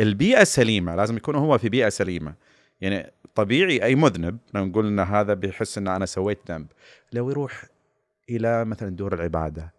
[0.00, 2.34] البيئة السليمة لازم يكون هو في بيئة سليمة.
[2.80, 6.66] يعني طبيعي أي مذنب لو نقول إن هذا بيحس إن أنا سويت ذنب.
[7.12, 7.64] لو يروح
[8.30, 9.72] إلى مثلا دور العبادة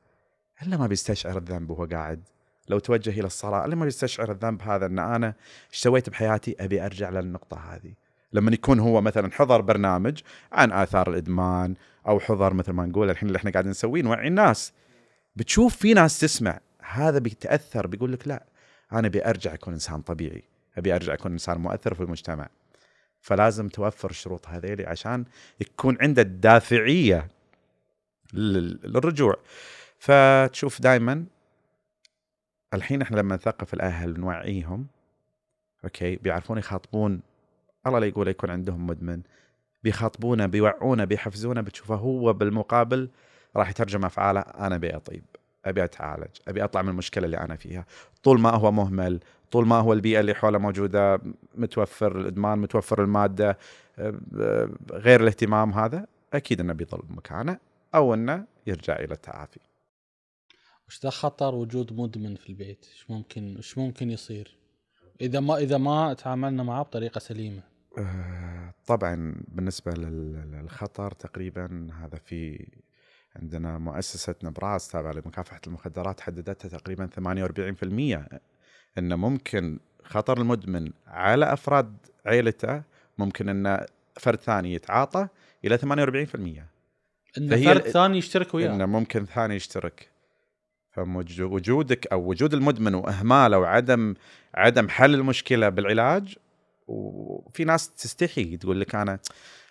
[0.63, 2.24] إلا ما بيستشعر الذنب وهو قاعد.
[2.69, 5.28] لو توجه إلى الصلاة الا ما بيستشعر الذنب هذا إن أنا
[5.74, 7.93] إيش سويت بحياتي؟ أبي أرجع للنقطة هذه.
[8.34, 10.21] لما يكون هو مثلا حضر برنامج
[10.52, 11.76] عن آثار الإدمان
[12.08, 14.74] أو حضر مثل ما نقول الحين اللي إحنا قاعدين نسويه نوعي الناس.
[15.36, 18.45] بتشوف في ناس تسمع هذا بيتأثر بيقول لك لا
[18.93, 20.43] أنا أبي أرجع أكون إنسان طبيعي
[20.78, 22.50] أبي أرجع أكون إنسان مؤثر في المجتمع.
[23.21, 25.26] فلازم توفر الشروط هذيلي عشان
[25.60, 27.28] يكون عنده الدافعيه
[28.34, 29.36] لل- للرجوع.
[30.00, 31.26] فتشوف دائما
[32.73, 34.88] الحين إحنا لما نثقف الأهل ونوعيهم
[35.84, 37.21] أوكي بيعرفون يخاطبون
[37.88, 39.21] الله لا يقول يكون عندهم مدمن
[39.84, 43.10] بيخاطبونه بيوعونه بيحفزونه بتشوفه هو بالمقابل
[43.55, 45.23] راح يترجم أفعاله أنا أبي أطيب
[45.65, 47.86] أبي أتعالج أبي أطلع من المشكلة اللي أنا فيها.
[48.23, 49.19] طول ما هو مهمل
[49.51, 51.21] طول ما هو البيئة اللي حوله موجودة
[51.55, 53.57] متوفر الإدمان متوفر المادة
[53.99, 57.57] آه، غير الاهتمام هذا أكيد إنه بيظل مكانه
[57.95, 59.60] أو إنه يرجع إلى التعافي.
[60.91, 64.58] وش ذا خطر وجود مدمن في البيت؟ إيش ممكن إيش ممكن يصير؟
[65.21, 67.62] إذا ما إذا ما تعاملنا معه بطريقة سليمة.
[67.97, 72.67] آه، طبعا بالنسبة لل- للخطر تقريبا هذا في
[73.36, 78.39] عندنا مؤسسة نبراس تابعة لمكافحة المخدرات حددتها تقريبا 48%
[78.97, 82.84] انه ممكن خطر المدمن على أفراد عيلته
[83.17, 83.86] ممكن إن
[84.19, 85.27] فرد ثاني يتعاطى
[85.65, 85.84] إلى 48%
[87.38, 88.75] إن فرد ثاني يشترك وياه.
[88.75, 90.11] انه ممكن ثاني يشترك
[90.91, 94.13] فوجودك أو وجود المدمن وإهماله وعدم
[94.56, 96.38] عدم حل المشكلة بالعلاج
[96.88, 99.19] وفي ناس تستحي تقول لك أنا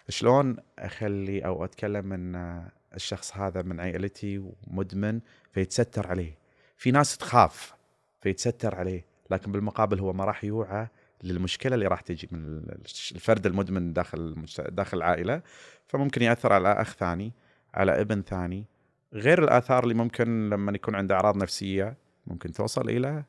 [0.09, 5.21] شلون أخلي أو أتكلم إن الشخص هذا من عائلتي ومدمن
[5.53, 6.39] فيتستر عليه.
[6.77, 7.75] في ناس تخاف
[8.21, 10.89] فيتستر عليه لكن بالمقابل هو ما راح يوعى
[11.23, 12.63] للمشكلة اللي راح تجي من
[13.15, 15.43] الفرد المدمن داخل داخل العائلة
[15.87, 17.33] فممكن يأثر على أخ ثاني
[17.75, 18.65] على ابن ثاني
[19.15, 21.97] غير الآثار اللي ممكن لما يكون عنده أعراض نفسية
[22.27, 23.25] ممكن توصل إلى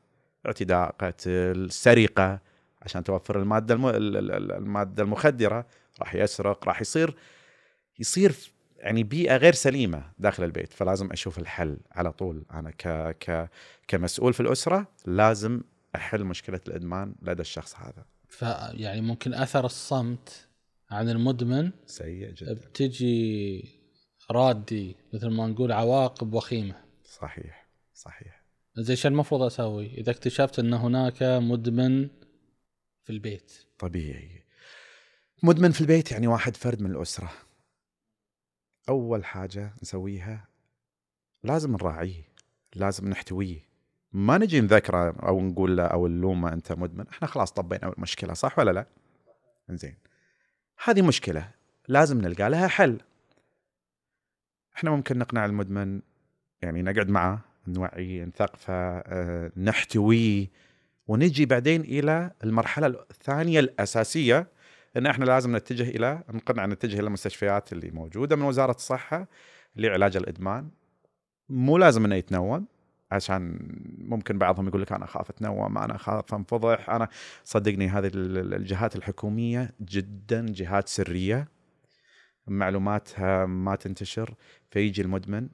[0.46, 2.40] اعتداء قتل سرقة
[2.82, 3.86] عشان توفر المادة الم...
[3.86, 5.66] ال- ال- ال- المادة المخدرة.
[6.00, 7.16] راح يسرق راح يصير
[8.00, 8.36] يصير
[8.78, 12.46] يعني بيئة غير سليمة داخل البيت فلازم أشوف الحل على طول.
[12.54, 13.50] أنا ك ك
[13.88, 15.62] كمسؤول في الأسرة لازم
[15.96, 18.06] أحل مشكلة الإدمان لدى الشخص هذا.
[18.28, 20.48] فيعني ممكن أثر الصمت
[20.92, 22.54] عن المدمن سيء جدا.
[22.54, 23.81] بتجي
[24.32, 26.76] رادي مثل ما نقول عواقب وخيمة.
[27.04, 28.42] صحيح صحيح.
[28.78, 32.10] زي شو المفروض أسوي؟ إذا اكتشفت أن هناك مدمن
[33.04, 33.54] في البيت.
[33.80, 34.44] طبيعي.
[35.44, 37.32] مدمن في البيت يعني واحد فرد من الأسرة.
[38.90, 40.48] أول حاجة نسويها
[41.44, 42.24] لازم نراعيه
[42.76, 43.60] لازم نحتويه.
[44.14, 47.08] ما نجي نذكره أو نقول له أو نلومه أنت مدمن.
[47.08, 48.86] إحنا خلاص طبينا المشكلة صح ولا لا؟
[49.70, 49.98] زين
[50.84, 51.52] هذه مشكلة
[51.88, 53.02] لازم نلقى لها حل.
[54.78, 56.02] إحنا ممكن نقنع المدمن
[56.62, 60.48] يعني نقعد معه نوعيه نثقفه آه، نحتويه
[61.08, 64.48] ونجي بعدين إلى المرحلة الثانية الأساسية
[64.98, 69.28] إن إحنا لازم نتجه إلى نقنع نتجه إلى المستشفيات اللي موجودة من وزارة الصحة
[69.76, 70.70] لعلاج الإدمان.
[71.50, 72.66] مو لازم إنه يتنوم
[73.12, 73.58] عشان
[73.98, 77.08] ممكن بعضهم يقول لك أنا أخاف أتنوم أنا أخاف أنفضح أنا
[77.44, 81.48] صدقني هذه ال- ال- الجهات الحكومية جدا جهات سرية
[82.48, 84.34] معلوماتها ما تنتشر.
[84.72, 85.50] فيجي المدمن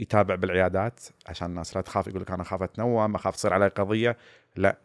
[0.00, 4.16] يتابع بالعيادات عشان الناس لا تخاف يقول لك أنا أخاف أتنوم أخاف تصير علي قضية.
[4.56, 4.78] لا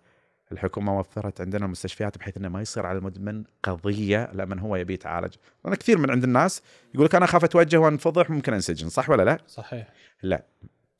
[0.52, 5.34] الحكومة وفرت عندنا المستشفيات بحيث إنه ما يصير على المدمن قضية لمن هو يبي يتعالج.
[5.66, 6.62] لأن كثير من عند الناس
[6.94, 9.88] يقول لك أنا أخاف أتوجه وأنفضح ممكن أنسجن صح ولا لا؟ صحيح.
[10.24, 10.44] لا.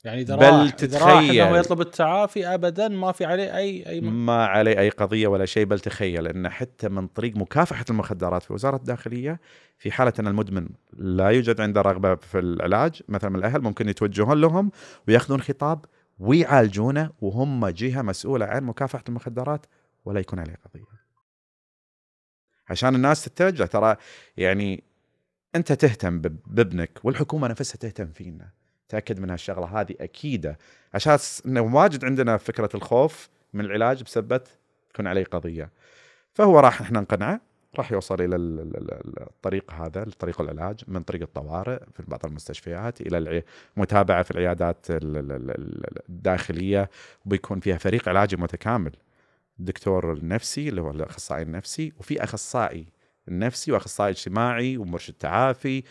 [0.04, 1.42] يعني إذا بل تتخيل.
[1.42, 4.26] إنه يطلب التعافي ابدا ما في عليه اي أي م...
[4.26, 8.54] ما عليه أي قضية ولا شيء بل تخيل إن حتى من طريق مكافحة المخدرات في
[8.54, 9.40] وزارة الداخلية
[9.78, 14.42] في حالة إن المدمن لا يوجد عنده رغبة في العلاج مثلا من الأهل ممكن يتوجهون
[14.42, 14.72] لهم
[15.08, 15.86] ويأخذون خطاب
[16.20, 19.66] ويعالجونه وهم جهة مسؤولة عن مكافحة المخدرات
[20.06, 20.84] ولا يكون عليه قضية.
[22.70, 23.96] عشان الناس تتوجه ترى
[24.38, 24.84] يعني
[25.56, 28.63] أنت تهتم بابنك والحكومة نفسها تهتم فينا.
[28.90, 29.82] تأكد من هالشغلة.
[29.82, 30.58] هذه أكيدة.
[30.94, 34.42] عشان إنه واجد عندنا فكرة الخوف من العلاج بسبه
[34.94, 35.70] تكون عليه قضية.
[36.34, 37.42] فهو راح إحنا نقنعه.
[37.78, 42.26] راح يوصل إلى ال- ال- ال- الطريق هذا طريق العلاج من طريق الطوارئ في بعض
[42.26, 43.44] المستشفيات إلى
[43.78, 46.90] المتابعه في العيادات ال- ال- ال- ال- الداخلية
[47.26, 48.92] وبيكون فيها فريق علاجي متكامل.
[49.60, 52.86] الدكتور النفسي اللي هو الأخصائي النفسي وفي أخصائي
[53.28, 55.84] النفسي وأخصائي اجتماعي ومرشد تعافي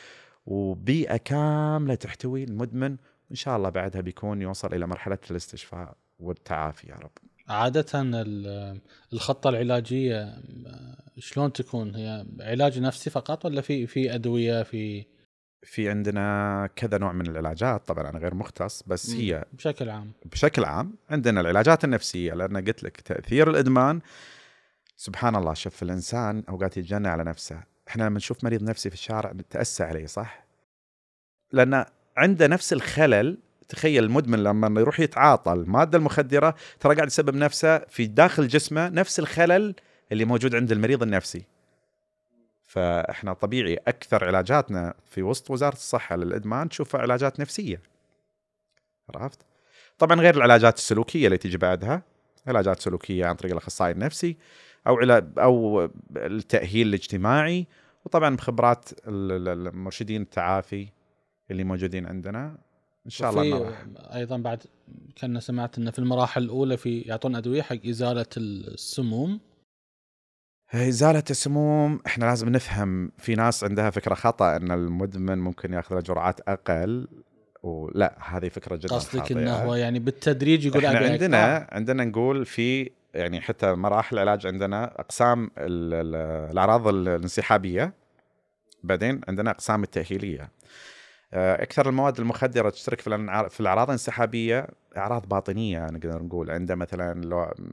[0.46, 2.96] وبيئة كاملة تحتوي المدمن
[3.28, 7.10] وإن شاء الله بعدها بيكون يوصل إلى مرحلة الاستشفاء والتعافي يا رب.
[7.48, 8.80] عادة ال-
[9.12, 15.04] الخطة العلاجية م- شلون تكون؟ هي علاج نفسي فقط ولا في في أدوية في
[15.62, 17.86] في عندنا كذا نوع من العلاجات.
[17.86, 19.10] طبعا أنا غير مختص بس.
[19.10, 20.12] هي بشكل عام.
[20.24, 24.00] بشكل عام عندنا العلاجات النفسية لأن قلت لك تأثير الإدمان.
[24.96, 27.71] سبحان الله شوف الإنسان أوقات يتجنى على نفسه.
[27.92, 30.46] إحنا لما نشوف مريض نفسي في الشارع نتاسى عليه صح؟
[31.52, 31.84] لأن
[32.16, 38.06] عنده نفس الخلل تخيل المدمن لما يروح يتعاطى الماده المخدرة ترى قاعد يسبب نفسه في
[38.06, 39.74] داخل جسمه نفس الخلل
[40.12, 41.44] اللي موجود عند المريض النفسي.
[42.64, 47.82] فإحنا طبيعي أكثر علاجاتنا في وسط وزارة الصحة للإدمان تشوفها علاجات نفسية.
[49.14, 49.40] عرفت؟
[49.98, 52.02] طبعا غير العلاجات السلوكية اللي تيجي بعدها
[52.46, 54.36] علاجات سلوكية عن طريق الأخصائي النفسي
[54.86, 54.98] أو
[55.38, 57.66] أو التأهيل الاجتماعي
[58.04, 60.88] وطبعا بخبرات المرشدين التعافي
[61.50, 62.58] اللي موجودين عندنا.
[63.06, 63.74] إن شاء الله وفي
[64.14, 64.62] أيضا بعد
[65.20, 69.40] كنا سمعت انه في المراحل الأولى في يعطون أدوية حق إزالة السموم.
[70.74, 76.40] إزالة السموم إحنا لازم نفهم في ناس عندها فكرة خطأ إن المدمن ممكن يأخذ جرعات
[76.40, 77.08] أقل
[77.62, 81.74] ولا هذه فكرة جدا قصدك إنه هو يعني بالتدريج يقول إحنا عندنا أكثر.
[81.74, 87.92] عندنا نقول في يعني حتى مراحل العلاج عندنا أقسام الأعراض الانسحابية
[88.82, 90.50] بعدين عندنا أقسام التأهيلية.
[91.34, 96.50] آه، أكثر المواد المخدرة تشترك في في الأعراض الانسحابية أعراض باطنية نقدر نقول.
[96.50, 97.20] عنده مثلا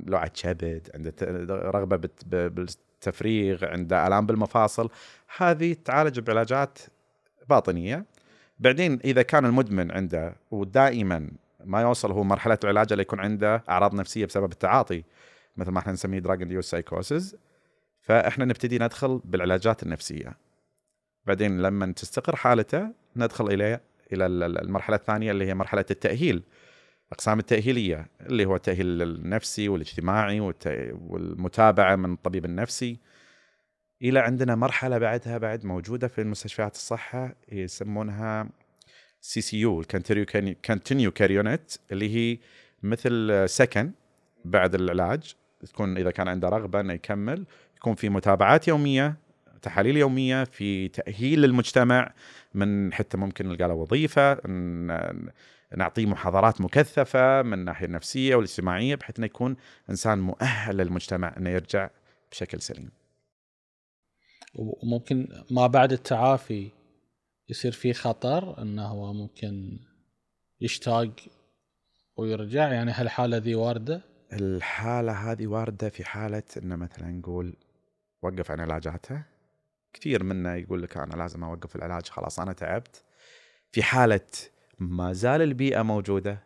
[0.07, 1.13] لوعة كبد عنده
[1.69, 4.89] رغبة بالتفريغ عنده آلام بالمفاصل.
[5.37, 6.79] هذه تعالج بعلاجات
[7.49, 8.05] باطنية.
[8.59, 11.31] بعدين إذا كان المدمن عنده ودائما
[11.65, 15.03] ما يوصل هو مرحلة العلاج اللي يكون عنده أعراض نفسية بسبب التعاطي
[15.59, 17.35] مثل ما إحنا نسميه drug induced psychosis
[18.01, 20.37] فإحنا نبتدي ندخل بالعلاجات النفسية.
[21.25, 23.79] بعدين لما تستقر حالته ندخل إلى
[24.13, 26.43] إلى المرحلة الثانية اللي هي مرحلة التأهيل.
[27.11, 30.39] أقسام التأهيلية اللي هو التأهيل النفسي والاجتماعي
[31.07, 32.97] والمتابعة من الطبيب النفسي.
[34.01, 38.49] إلى عندنا مرحلة بعدها بعد موجودة في مستشفيات الصحة يسمونها
[39.21, 42.37] CCU continue care unit اللي هي
[42.83, 43.91] مثل سكن
[44.45, 45.35] بعد العلاج.
[45.65, 47.45] تكون إذا كان عنده رغبة إنه يكمل
[47.77, 49.15] يكون في متابعات يومية
[49.61, 52.13] تحاليل يومية في تأهيل المجتمع
[52.53, 54.41] من حتى ممكن نلقى له وظيفة
[55.77, 59.55] نعطيه محاضرات مكثفة من الناحيه النفسية والاجتماعية بحيث إنه يكون
[59.89, 61.89] إنسان مؤهل للمجتمع إنه يرجع
[62.31, 62.91] بشكل سليم.
[64.55, 66.71] وممكن ما بعد التعافي
[67.49, 69.79] يصير في خطر انه هو ممكن
[70.61, 71.11] يشتاق
[72.17, 74.01] ويرجع يعني هالحالة ذي واردة؟
[74.33, 77.55] الحالة هذه واردة في حالة إنه مثلا نقول
[78.21, 79.23] وقف عن علاجاته
[79.93, 83.03] كثير منا يقول لك أنا لازم أوقف العلاج خلاص أنا تعبت.
[83.71, 84.27] في حالة
[84.79, 86.43] ما زال البيئة موجودة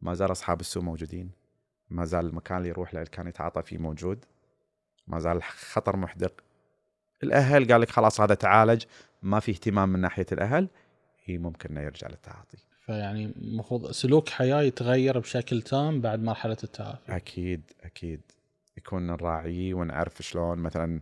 [0.00, 1.30] ما زال أصحاب السوء موجودين
[1.90, 4.24] ما زال المكان اللي يروح له اللي كان يتعاطى فيه موجود
[5.06, 6.44] ما زال خطر محدق.
[7.22, 8.84] الأهل قال لك خلاص هذا تعالج
[9.22, 10.68] ما في اهتمام من ناحية الأهل
[11.24, 12.58] هي ممكن إنه يرجع للتعاطي.
[12.86, 17.16] فيعني المفروض سلوك حياة يتغير بشكل تام بعد مرحلة التعافي.
[17.16, 18.20] أكيد أكيد.
[18.76, 21.00] يكون نراعيه ونعرف شلون مثلا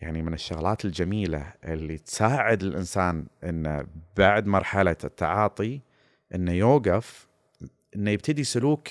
[0.00, 5.80] يعني من الشغلات الجميلة اللي تساعد الإنسان إنه بعد مرحلة التعاطي
[6.34, 7.28] إنه يوقف
[7.96, 8.88] إنه يبتدي سلوك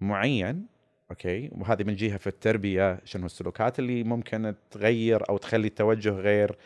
[0.00, 0.66] معين
[1.10, 6.56] أوكي؟ وهذه من جهة في التربية شنو السلوكات اللي ممكن تغير أو تخلي التوجه غير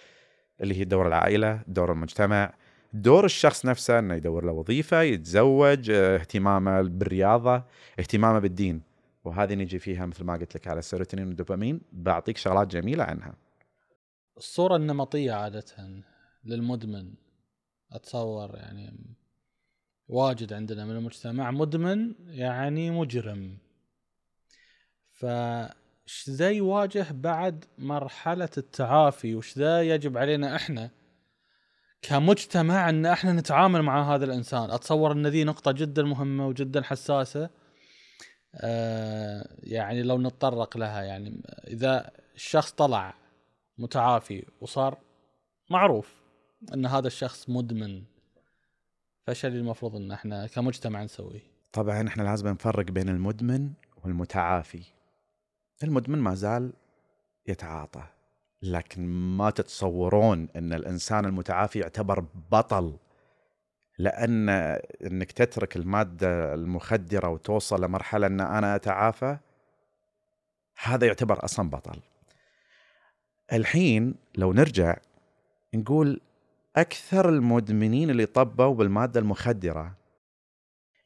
[0.60, 2.52] اللي هي دور العائلة دور المجتمع.
[2.92, 7.64] دور الشخص نفسه إنه يدور له وظيفة يتزوج اهتمامه بالرياضة
[7.98, 8.82] اهتمامه بالدين.
[9.24, 11.80] وهذه نجي فيها مثل ما قلت لك على السيروتونين والدوبامين.
[11.92, 13.34] بعطيك شغلات جميلة عنها.
[14.36, 15.64] الصورة النمطية عادة
[16.44, 17.14] للمدمن
[17.92, 19.16] أتصور يعني
[20.08, 23.58] واجد عندنا من المجتمع مدمن يعني مجرم.
[25.12, 30.90] فش ذا يواجه بعد مرحلة التعافي؟ وش ذا يجب علينا إحنا
[32.02, 37.50] كمجتمع إن إحنا نتعامل مع هذا الإنسان أتصور إن ذي نقطة جدا مهمة وجدا حساسة
[38.54, 43.14] آه يعني لو نتطرق لها يعني إذا الشخص طلع
[43.78, 44.98] متعافي وصار
[45.70, 46.14] معروف
[46.74, 48.02] إن هذا الشخص مدمن
[49.44, 51.40] اللي المفروض إن إحنا كمجتمع نسويه؟
[51.72, 53.72] طبعا إحنا لازم نفرق بين المدمن
[54.04, 54.82] والمتعافي.
[55.82, 56.72] المدمن ما زال
[57.48, 58.02] يتعاطى
[58.62, 62.96] لكن ما تتصورون إن الإنسان المتعافي يعتبر بطل.
[63.98, 64.48] لأن
[65.06, 69.38] إنك تترك المادة المخدرة وتوصل لمرحلة إن أنا أتعافى
[70.82, 72.00] هذا يعتبر أصلا بطل.
[73.52, 74.96] الحين لو نرجع
[75.74, 76.20] نقول
[76.76, 79.94] أكثر المدمنين اللي طبوا بالمادة المخدرة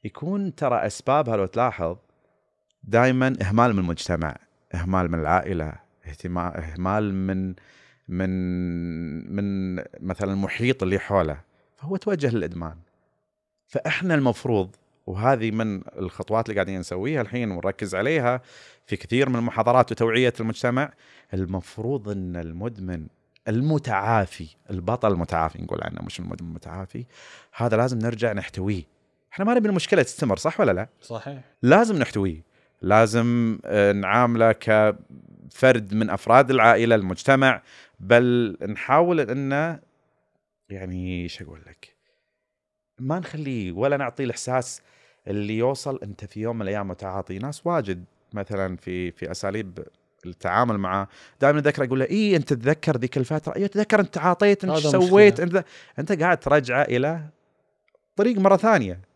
[0.04, 1.96] يكون ترى أسبابها لو تلاحظ
[2.82, 4.36] دائما إهمال من المجتمع
[4.74, 5.83] إهمال من العائلة
[6.38, 7.54] اهمال من
[8.08, 8.30] من
[9.36, 11.40] من مثلا المحيط اللي حوله
[11.76, 12.76] فهو توجه للإدمان.
[13.66, 18.40] فإحنا المفروض وهذه من الخطوات اللي قاعدين نسويها الحين ونركز عليها
[18.86, 20.92] في كثير من المحاضرات وتوعية المجتمع
[21.34, 23.06] المفروض إن المدمن
[23.48, 27.04] المتعافي البطل المتعافي نقول عنه مش المدمن المتعافي
[27.52, 28.82] هذا لازم نرجع نحتويه.
[29.32, 31.40] إحنا ما نبي المشكلة تستمر صح ولا لا؟ صحيح.
[31.62, 32.53] لازم نحتويه.
[32.84, 37.62] لازم آه، نعامله كفرد من أفراد العائلة المجتمع.
[38.00, 39.80] بل نحاول انه
[40.68, 41.96] يعني إيش أقول لك؟
[42.98, 44.82] ما نخليه ولا نعطيه الإحساس
[45.26, 49.84] اللي يوصل أنت في يوم من الأيام متعاطي ناس واجد مثلا في في أساليب
[50.26, 51.08] التعامل معه
[51.40, 55.40] دائما أذكر أقول له اي أنت تتذكر ذيك الفترة؟ اي تذكر أنت عاطيت أنت سويت
[55.40, 55.58] مشكلة.
[55.58, 55.66] أنت
[55.98, 57.20] أنت قاعد ترجعه إلى
[58.16, 59.13] طريق مرة ثانية.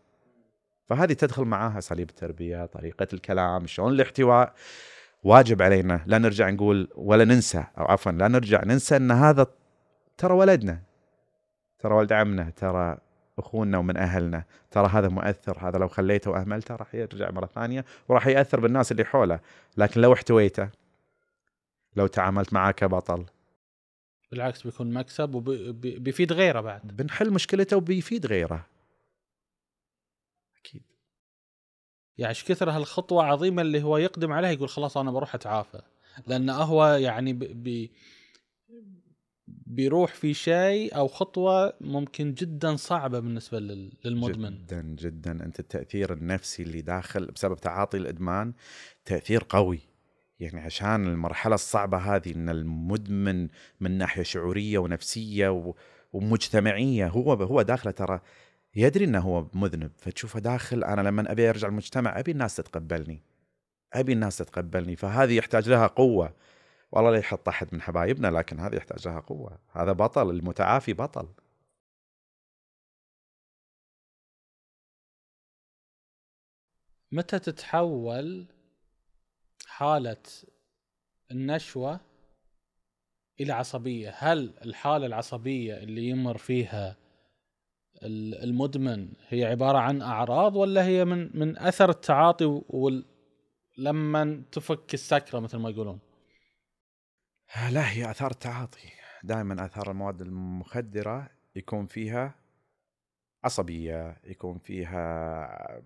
[0.89, 4.53] فهذه تدخل معاها اساليب التربية طريقة الكلام شلون الاحتواء؟
[5.23, 9.47] واجب علينا لا نرجع نقول ولا ننسى أو عفوا لا نرجع ننسى إن هذا
[10.17, 10.81] ترى ولدنا
[11.79, 12.97] ترى ولد عمنا ترى
[13.39, 18.27] أخونا ومن أهلنا ترى هذا مؤثر هذا لو خليته وأهملته راح يرجع مرة ثانية وراح
[18.27, 19.39] يأثر بالناس اللي حوله
[19.77, 20.69] لكن لو احتويته
[21.95, 23.25] لو تعاملت معاه كبطل.
[24.31, 26.81] بالعكس بيكون مكسب وبيفيد غيره بعد.
[26.83, 28.65] بنحل مشكلته وبيفيد غيره
[30.59, 30.83] أكيد
[32.19, 35.81] يعني إيش كثر هالخطوة عظيمة اللي هو يقدم عليها يقول خلاص أنا بروح أتعافى.
[36.27, 37.91] لأن هو يعني بي بي
[39.47, 44.57] بيروح في شيء أو خطوة ممكن جدا صعبة بالنسبة لل- للمدمن.
[44.57, 45.31] جدا جدا.
[45.31, 48.53] أنت التأثير النفسي اللي داخل بسبب تعاطي الإدمان
[49.05, 49.79] تأثير قوي.
[50.39, 53.47] يعني عشان المرحلة الصعبة هذه إن المدمن
[53.79, 55.75] من ناحية شعورية ونفسية و-
[56.13, 58.21] ومجتمعية هو هو داخله ترى
[58.79, 59.91] يدري إنه هو مذنب.
[59.97, 63.21] فتشوفه داخل أنا لما أبي أرجع المجتمع أبي الناس تتقبلني.
[63.93, 64.95] أبي الناس تتقبلني.
[64.95, 66.33] فهذه يحتاج لها قوة.
[66.91, 69.59] والله لا يحط أحد من حبايبنا لكن هذه يحتاج لها قوة.
[69.71, 71.27] هذا بطل المتعافي بطل.
[77.11, 78.45] متى تتحول
[79.67, 80.23] حالة
[81.31, 81.99] النشوة
[83.39, 86.95] إلى عصبية؟ هل الحالة العصبية اللي يمر فيها
[88.03, 93.05] المدمن هي عبارة عن أعراض ولا هي من من أثر التعاطي وال
[93.77, 95.99] لما تفك السكرة مثل ما يقولون؟
[97.71, 98.89] لا هي أثار التعاطي.
[99.23, 102.35] دائما أثار المواد المخدرة يكون فيها
[103.43, 105.81] عصبية يكون فيها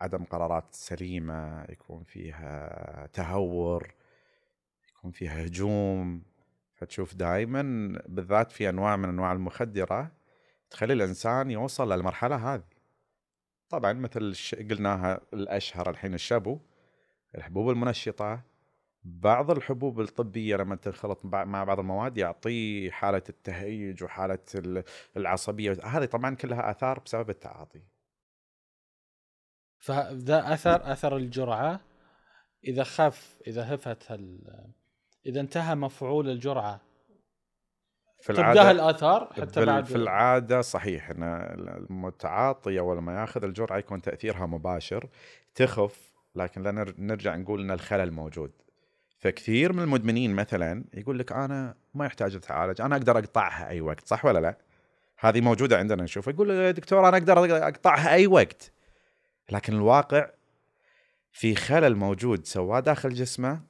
[0.00, 3.94] عدم قرارات سليمة يكون فيها تهور
[4.88, 6.22] يكون فيها هجوم.
[6.74, 7.62] فتشوف دائما
[8.08, 10.12] بالذات في أنواع من أنواع المخدرة
[10.70, 12.64] تخلي الإنسان يوصل للمرحلة هذه.
[13.68, 14.34] طبعا مثل
[14.70, 16.58] قلناها الأشهر الحين الشابو
[17.34, 18.42] الحبوب المنشطة.
[19.04, 24.84] بعض الحبوب الطبية لما تنخلط مع بعض المواد يعطيه حالة التهيج وحالة ال-
[25.16, 25.76] العصبية.
[25.84, 27.82] هذه طبعا كلها آثار بسبب التعاطي.
[29.78, 31.80] فذا اثر اثر الجرعة
[32.64, 34.40] إذا خف إذا هفت هال
[35.26, 36.80] إذا انتهى مفعول الجرعة
[38.20, 39.86] في تبقى الاثار حتى بعد.
[39.86, 41.22] في العادة صحيح إن
[41.90, 45.08] المتعاطي اول ما ياخذ الجرعه يكون تأثيرها مباشر
[45.54, 48.50] تخف لكن لا نر- نرجع نقول إن الخلل موجود.
[49.18, 54.06] فكثير من المدمنين مثلا يقول لك أنا ما يحتاج أتعالج أنا أقدر أقطعها أي وقت
[54.06, 54.56] صح ولا لا؟
[55.18, 58.72] هذه موجودة عندنا نشوف يقول يا دكتور أنا أقدر أقطعها أي وقت.
[59.50, 60.30] لكن الواقع
[61.32, 63.60] في خلل موجود سواه داخل جسمه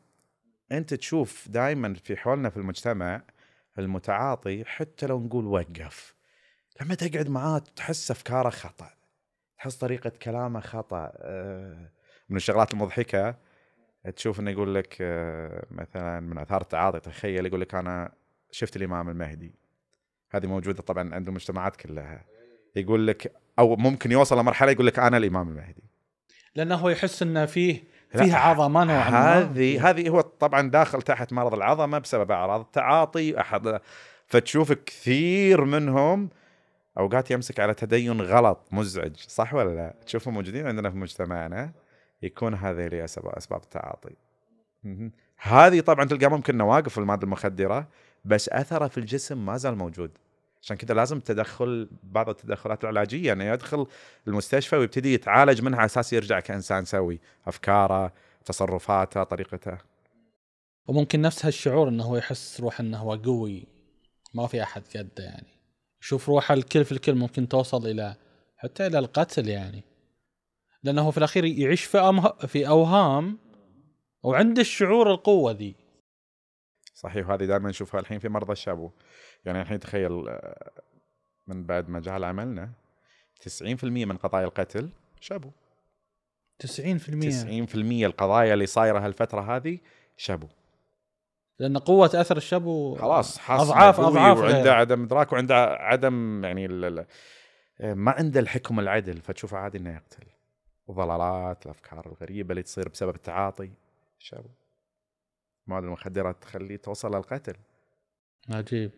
[0.72, 3.22] أنت تشوف دائما في حولنا في المجتمع
[3.80, 6.14] المتعاطي حتى لو نقول وقف.
[6.80, 8.90] لما تقعد معاه تحس أفكاره خطأ
[9.58, 11.12] تحس طريقة كلامه خطأ.
[11.16, 11.90] آه،
[12.28, 13.36] من الشغلات المضحكة
[14.16, 18.12] تشوف إنه يقول لك آه، مثلا من أثار التعاطي تخيل يقول لك أنا
[18.50, 19.54] شفت الإمام المهدي.
[20.30, 22.24] هذه موجودة طبعا عند المجتمعات كلها.
[22.76, 25.82] يقول لك أو ممكن يوصل لمرحلة يقول لك أنا الإمام المهدي.
[26.54, 27.82] لأنه هو يحس انه فيه
[28.14, 32.60] لا، فيه عظمة نوعا ما هذه هذه هو طبعا داخل تحت مرض العظمة بسبب أعراض
[32.60, 33.80] التعاطي احد
[34.26, 36.28] فتشوف كثير منهم
[36.98, 41.72] أوقات يمسك على تدين غلط مزعج صح ولا لا؟ تشوفهم موجودين عندنا في مجتمعنا
[42.22, 44.14] يكون هذه اسباب أسباب التعاطي.
[45.36, 47.88] هذه طبعا تلقى ممكن نواقف المادة المخدرة
[48.24, 50.10] بس أثره في الجسم ما زال موجود.
[50.62, 53.32] عشان كذا لازم تدخل بعض التدخلات العلاجية.
[53.32, 53.86] انه يدخل
[54.28, 58.12] المستشفى ويبتدي يتعالج منها على أساس يرجع كإنسان سوي، أفكاره،
[58.44, 59.78] تصرفاته، طريقته.
[60.86, 63.66] وممكن نفس هالشعور إنه هو يحس روح إنه هو قوي
[64.34, 65.60] ما في أحد قده يعني.
[66.02, 68.16] يشوف روحه الكل في الكل ممكن توصل إلى
[68.56, 69.84] حتى إلى القتل يعني.
[70.82, 73.38] لأنه هو في الأخير يعيش في أمه في أوهام
[74.22, 75.74] وعنده الشعور القوة ذي.
[76.94, 78.90] صحيح وهذه دائما نشوفها الحين في مرضى الشابو
[79.44, 80.70] يعني الحين تخيل آه،
[81.46, 82.70] من بعد مجال عملنا
[83.40, 85.50] 90% من قضايا القتل شابو
[86.62, 87.74] 90% 90%
[88.04, 89.78] القضايا اللي صايرة هالفترة هذه
[90.16, 90.46] شابو
[91.58, 94.74] لأن قوة أثر الشبو خلاص حاسس اضعاف أضعاف وعنده.
[94.74, 96.84] عدم إدراك وعنده عدم يعني ال-
[97.80, 100.26] ال- ما عنده الحكم العدل فتشوفه عادي إنه يقتل.
[100.86, 103.70] وضلالات الأفكار الغريبة اللي تصير بسبب التعاطي
[104.18, 104.48] شابو
[105.66, 107.56] مواد المخدرات تخليه توصل للقتل.
[108.50, 108.90] عجيب.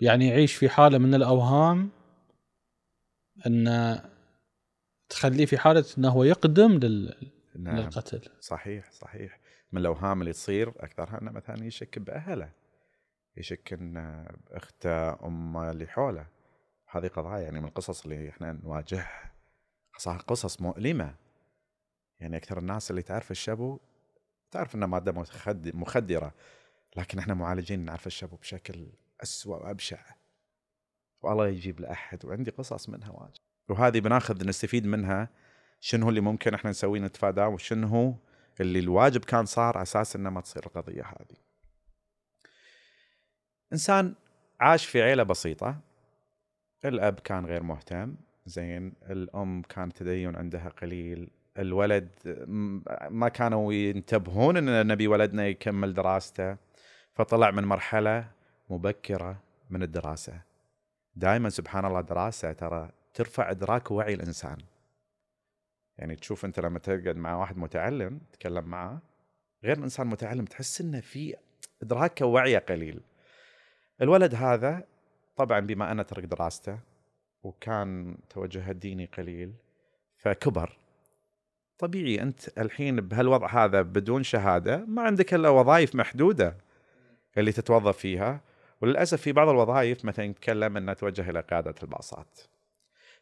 [0.00, 1.90] يعني يعيش في حالة من الأوهام
[3.46, 3.98] إن
[5.08, 7.30] تخليه في حالة إنه هو يقدم لل...
[7.58, 7.76] نعم.
[7.76, 8.30] للقتل.
[8.40, 9.40] صحيح صحيح.
[9.72, 12.52] من الأوهام اللي تصير أكثرها إنه مثلا يشك بأهله
[13.36, 16.26] يشك إن أخته أمه اللي حوله.
[16.90, 19.32] هذه قضايا يعني من القصص اللي إحنا نواجهها
[19.98, 21.14] صح قصص مؤلمة.
[22.20, 23.78] يعني أكثر الناس اللي تعرف الشبو
[24.50, 26.34] تعرف إنه مادة مخد- مخدرة
[26.96, 28.86] لكن إحنا معالجين نعرف الشبو بشكل
[29.22, 30.00] اسوء وأبشع.
[31.22, 33.38] والله يجيب لأحد وعندي قصص منها واجد.
[33.68, 35.28] وهذه بناخذ نستفيد منها
[35.80, 38.18] شنو اللي ممكن إحنا نسويه نتفاداه وشنو
[38.60, 41.36] اللي الواجب كان صار على أساس إنه ما تصير القضية هذه.
[43.72, 44.14] إنسان
[44.60, 45.80] عاش في عيلة بسيطة.
[46.84, 48.16] الأب كان غير مهتم.
[48.46, 51.30] زين الأم كان تدين عندها قليل.
[51.58, 52.08] الولد
[53.10, 56.56] ما كانوا ينتبهون إن نبي ولدنا يكمل دراسته.
[57.14, 58.30] فطلع من مرحلة
[58.70, 60.40] مبكرة من الدراسة.
[61.16, 64.56] دائما سبحان الله دراسة ترى ترفع إدراك ووعي الإنسان.
[65.98, 69.02] يعني تشوف أنت لما تقعد مع واحد متعلم تتكلم معه
[69.64, 71.36] غير الانسان متعلم تحس إنه في
[71.82, 73.00] ادراكه ووعيه قليل.
[74.02, 74.84] الولد هذا
[75.36, 76.78] طبعا بما أنه ترك دراسته
[77.42, 79.52] وكان توجهه الديني قليل
[80.16, 80.78] فكبر.
[81.78, 86.56] طبيعي أنت الحين بهالوضع هذا بدون شهادة ما عندك إلا وظائف محدودة
[87.38, 88.40] اللي تتوظف فيها.
[88.80, 92.40] وللأسف في بعض الوظائف مثلا يتكلم انه توجه إلى قيادة الباصات.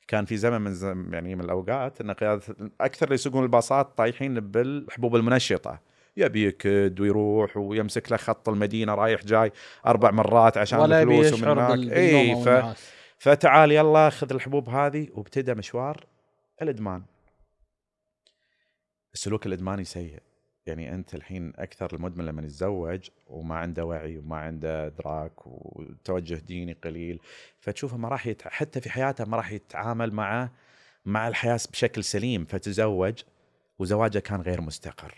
[0.09, 2.43] كان في زمن من زم يعني من الأوقات أن قيادة
[2.81, 5.81] أكثر اللي يسوقون الباصات طايحين بالحبوب المنشطة.
[6.17, 9.53] يبي يكد ويروح ويمسك له خط المدينة رايح جاي
[9.87, 11.93] أربع مرات عشان ولا الفلوس ومن هناك.
[11.93, 12.79] اي ف...
[13.19, 16.07] فتعال يلا خذ الحبوب هذه وابتدى مشوار
[16.63, 17.03] الإدمان.
[19.15, 20.23] السلوك الإدماني سيء.
[20.67, 26.73] يعني أنت الحين أكثر المدمن لما يتزوج وما عنده وعي وما عنده إدراك وتوجه ديني
[26.73, 27.21] قليل
[27.61, 28.43] فتشوفه ما راح يت...
[28.43, 30.49] حتى في حياته ما راح يتعامل مع
[31.05, 33.23] مع الحياة بشكل سليم فتزوج
[33.79, 35.15] وزواجه كان غير مستقر.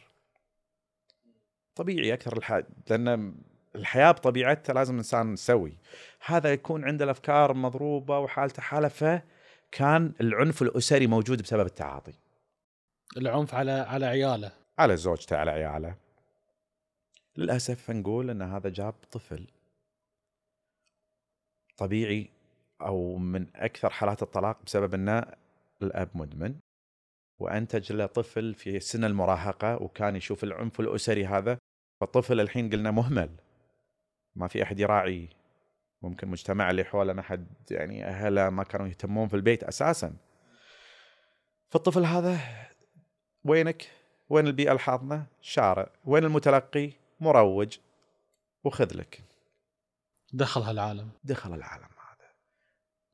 [1.75, 2.63] طبيعي أكثر الح...
[2.91, 3.35] لأن
[3.75, 5.79] الحياة بطبيعتها لازم الانسان سوي
[6.27, 12.13] هذا يكون عنده الأفكار مضروبة وحالته حالة فكان العنف الأسري موجود بسبب التعاطي.
[13.17, 14.66] العنف على على عياله.
[14.79, 15.97] على زوجته على عياله.
[17.37, 19.47] للأسف نقول إن هذا جاب طفل
[21.77, 22.31] طبيعي
[22.81, 25.33] أو من أكثر حالات الطلاق بسبب ان
[25.83, 26.59] الأب مدمن
[27.39, 31.59] وأنتج له طفل في سن المراهقة وكان يشوف العنف الأسري هذا
[32.01, 33.31] فالطفل الحين قلنا مهمل.
[34.35, 35.29] ما في أحد يراعيه
[36.03, 40.17] ممكن مجتمع اللي حوله ما حد يعني أهله ما كانوا يهتمون في البيت أساسا.
[41.69, 42.39] فالطفل هذا
[43.45, 43.91] وينك؟
[44.29, 47.79] وين البيئة الحاضنة؟ شارع، وين المتلقي؟ مروج.
[48.65, 49.25] وخذ لك.
[50.33, 51.11] دخل هالعالم.
[51.25, 52.29] دخل العالم هذا.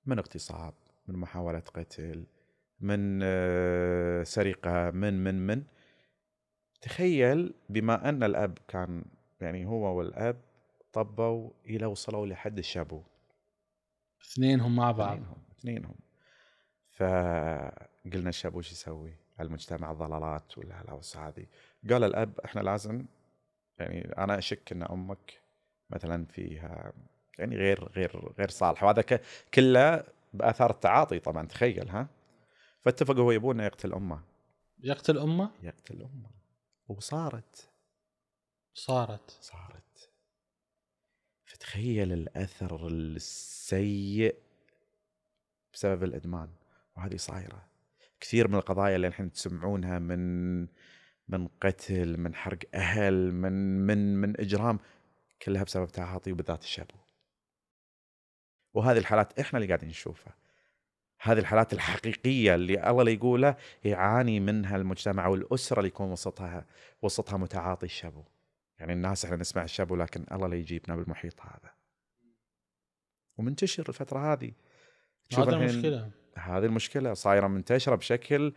[0.07, 0.75] من اغتصاب
[1.07, 2.27] من محاولة قتل
[2.81, 5.65] من آه، سرقة من من من.
[6.81, 9.05] تخيل بما أن الأب كان
[9.41, 10.41] يعني هو والأب
[10.93, 13.03] طبوا إلى وصلوا لحد الشابو.
[14.23, 15.17] اثنينهم مع بعض.
[15.17, 15.43] اثنينهم.
[15.59, 15.95] اثنينهم.
[16.91, 21.47] فقلنا الشاب وش يسوي؟ المجتمع الضلالات والهلاوس هذه.
[21.91, 23.07] قال الأب إحنا لازم
[23.79, 25.43] يعني أنا أشك إن أمك
[25.91, 26.93] مثلا فيها
[27.39, 29.21] يعني غير غير غير صالحه وهذا
[29.55, 32.09] كله بآثار التعاطي طبعا تخيل ها؟
[32.81, 34.23] فاتفقوا هو يبون يقتل أمه.
[34.79, 36.31] يقتل أمه؟ يقتل أمه.
[36.89, 37.71] وصارت.
[38.75, 39.31] صارت.
[39.31, 40.11] صارت.
[41.45, 44.37] فتخيل الأثر السيء
[45.75, 46.49] بسبب الإدمان.
[46.97, 47.72] وهذه صايرة.
[48.23, 50.61] كثير من القضايا اللي الحين تسمعونها من
[51.29, 53.53] من قتل من حرق أهل من
[53.87, 54.79] من من إجرام
[55.43, 56.95] كلها بسبب تعاطي وبالذات الشابو
[58.75, 60.35] وهذه الحالات إحنا اللي قاعدين نشوفها.
[61.21, 66.67] هذه الحالات الحقيقية اللي الله اللي يقوله يعاني منها المجتمع والأسرة اللي يكون وسطها
[67.03, 68.25] وسطها متعاطي الشابو
[68.79, 71.75] يعني الناس إحنا نسمع الشابو لكن الله لا يجيبنا بالمحيط هذا.
[73.39, 74.53] ومنتشر الفترة هذه.
[75.39, 78.53] هذا المشكلة هذه المشكلة صايرة منتشرة بشكل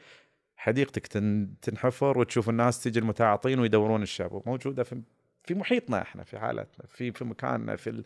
[0.55, 5.01] حديقتك تن- تنحفر وتشوف الناس تجي المتعاطين ويدورون الشابو موجودة في
[5.43, 8.05] في محيطنا إحنا في حالتنا في في مكاننا في ال...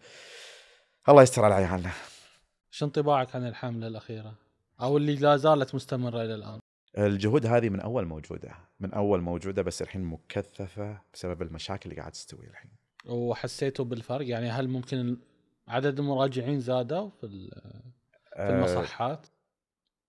[1.10, 1.92] الله يستر على عيالنا.
[2.72, 4.34] شو انطباعك عن الحملة الأخيرة؟
[4.82, 6.60] أو اللي لا زالت مستمرة إلى الآن؟
[6.98, 12.12] الجهود هذه من أول موجودة من أول موجودة بس الحين مكثفة بسبب المشاكل اللي قاعد
[12.12, 12.72] تستوي الحين.
[13.06, 15.18] وحسيتوا بالفرق؟ يعني هل ممكن
[15.68, 17.52] عدد المراجعين زادوا في في
[18.36, 19.28] آه، المصحات؟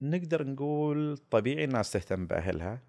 [0.02, 2.80] نقدر نقول طبيعي الناس تهتم بأهلها.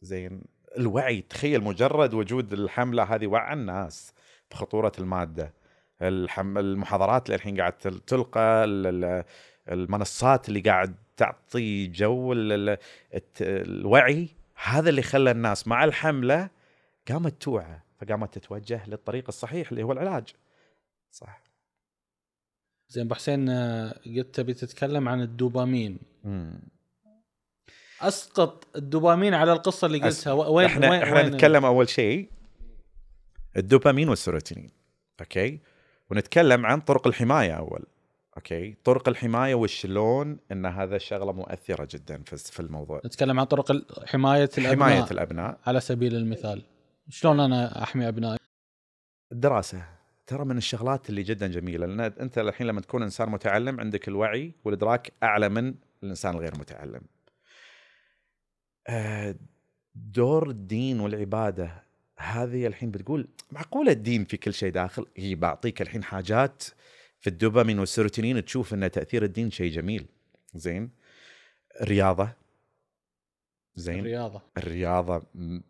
[0.00, 0.42] زين
[0.78, 4.12] الوعي تخيل مجرد وجود الحملة هذه وعى الناس
[4.50, 5.54] بخطورة المادة.
[6.02, 6.58] الحم...
[6.58, 9.24] المحاضرات اللي الحين قاعد تل- تلقى ال- ال-
[9.68, 12.78] المنصات اللي قاعد تعطي جو ال-
[13.40, 14.28] الوعي
[14.64, 16.50] هذا اللي خلى الناس مع الحملة
[17.08, 20.34] قامت توعى فقامت تتوجه للطريق الصحيح اللي هو العلاج.
[21.10, 21.47] صح.
[22.88, 25.98] زين ابو حسين آه، قلت تبي تتكلم عن الدوبامين.
[26.24, 26.60] مم.
[28.00, 30.32] أسقط الدوبامين على القصة اللي أس- قلتها.
[30.32, 32.28] و- وين إحنا وين إحنا وين نتكلم أول شيء
[33.56, 34.70] الدوبامين والسيروتونين
[35.20, 35.60] okay؟
[36.10, 37.84] ونتكلم عن طرق الحماية أول
[38.36, 43.00] okay؟ طرق الحماية وشلون إن هذا شغله مؤثرة جدا في في الموضوع.
[43.06, 43.72] نتكلم عن طرق
[44.06, 45.58] حماية الأبناء حمايه الأبناء.
[45.66, 46.62] على سبيل المثال.
[47.08, 48.38] شلون أنا أحمي أبنائي؟
[49.32, 49.97] الدراسة.
[50.28, 54.52] ترى من الشغلات اللي جدا جميلة لأن أنت الحين لما تكون إنسان متعلم عندك الوعي
[54.64, 57.00] والإدراك أعلى من الإنسان الغير متعلم.
[58.88, 59.34] آه،
[59.94, 61.82] دور الدين والعبادة
[62.18, 66.64] هذه الحين بتقول معقولة الدين في كل شيء داخل؟ هي بعطيك الحين حاجات
[67.20, 70.06] في الدوبامين والسيروتونين تشوف إن تأثير الدين شيء جميل.
[70.54, 70.90] زين؟
[71.80, 72.32] الرياضه
[73.76, 75.22] زين؟ الرياضة الرياضة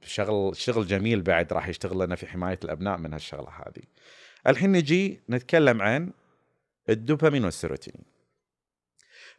[0.03, 3.83] شغل شغل جميل بعد راح يشتغل لنا في حماية الأبناء من هالشغلة هذه.
[4.49, 6.13] الحين نجي نتكلم عن
[6.89, 8.03] الدوبامين والسيروتونين.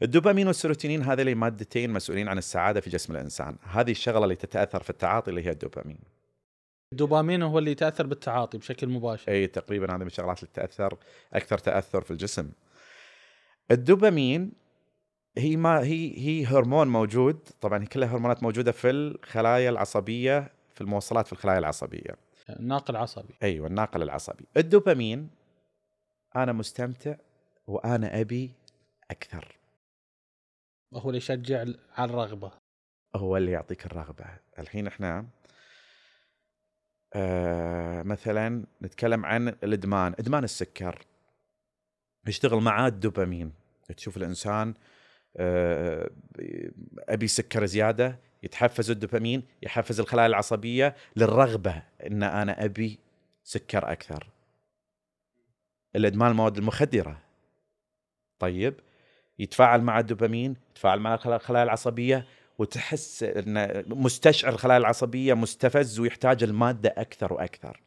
[0.01, 4.89] الدوبامين والسيروتونين هذه مادتين مسؤولين عن السعادة في جسم الإنسان، هذه الشغلة اللي تتأثر في
[4.89, 5.99] التعاطي اللي هي الدوبامين.
[6.91, 10.97] الدوبامين هو اللي يتأثر بالتعاطي بشكل مباشر إي تقريبا هذه من الشغلات اللي تأثر
[11.33, 12.49] أكثر تأثر في الجسم.
[13.71, 14.51] الدوبامين
[15.37, 20.81] هي ما هي هي هرمون موجود طبعا هي كلها هرمونات موجودة في الخلايا العصبية في
[20.81, 22.28] الموصلات في الخلايا العصبية.
[22.59, 24.45] ناقل عصبي أيوه الناقل العصبي.
[24.57, 25.29] الدوبامين
[26.35, 27.15] أنا مستمتع
[27.67, 28.51] وأنا أبي
[29.11, 29.57] أكثر.
[30.93, 31.65] هو اللي يشجع
[31.97, 32.51] على الرغبة.
[33.15, 34.25] هو اللي يعطيك الرغبة.
[34.59, 35.25] الحين إحنا
[37.13, 40.15] آه مثلا نتكلم عن الإدمان.
[40.19, 41.05] إدمان السكر.
[42.27, 43.53] يشتغل معاه الدوبامين.
[43.95, 44.73] تشوف الإنسان
[45.37, 46.09] آه
[47.09, 52.99] أبي سكر زيادة يتحفز الدوبامين يحفز الخلايا العصبية للرغبة إن أنا أبي
[53.43, 54.29] سكر أكثر.
[55.95, 57.21] الإدمان المواد المخدرة.
[58.39, 58.79] طيب
[59.39, 62.27] يتفاعل مع الدوبامين يتفاعل مع الخلا- الخلايا العصبية
[62.57, 67.81] وتحس إن مستشعر الخلايا العصبية مستفز ويحتاج المادة أكثر وأكثر.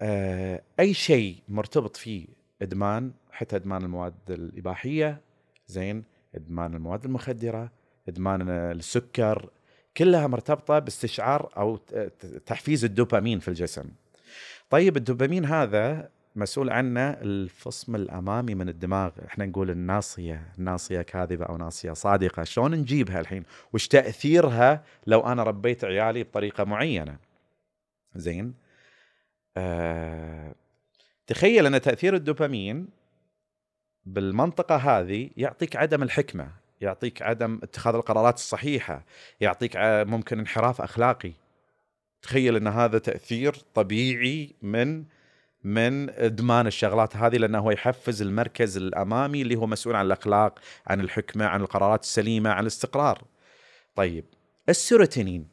[0.00, 2.26] آه، أي شيء مرتبط فيه
[2.62, 5.20] إدمان حتى إدمان المواد الإباحية
[5.66, 6.04] زين
[6.34, 7.72] إدمان المواد المخدرة
[8.08, 9.50] إدمان السكر
[9.96, 11.76] كلها مرتبطة باستشعار أو
[12.46, 13.84] تحفيز الدوبامين في الجسم.
[14.70, 19.10] طيب الدوبامين هذا مسؤول عنه الفصم الأمامي من الدماغ.
[19.26, 22.44] إحنا نقول الناصية ناصية كاذبة أو ناصية صادقة.
[22.44, 27.18] شلون نجيبها الحين؟ وش تأثيرها لو أنا ربيت عيالي بطريقة معينة؟
[28.14, 28.54] زين.
[29.56, 30.54] آه
[31.26, 32.88] تخيل أن تأثير الدوبامين
[34.04, 36.65] بالمنطقة هذه يعطيك عدم الحكمة.
[36.80, 39.04] يعطيك عدم اتخاذ القرارات الصحيحة
[39.40, 41.32] يعطيك ممكن انحراف أخلاقي.
[42.22, 45.04] تخيل إن هذا تأثير طبيعي من
[45.64, 51.00] من إدمان الشغلات هذه لأنه هو يحفز المركز الأمامي اللي هو مسؤول عن الأخلاق عن
[51.00, 53.24] الحكمة عن القرارات السليمة عن الاستقرار.
[53.94, 54.24] طيب
[54.68, 55.48] السيروتونين.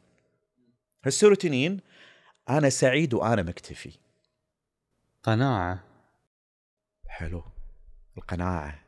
[1.06, 1.80] السيروتونين
[2.48, 3.90] أنا سعيد وأنا مكتفي.
[5.22, 5.84] قناعة.
[7.08, 7.44] حلو.
[8.18, 8.83] القناعة.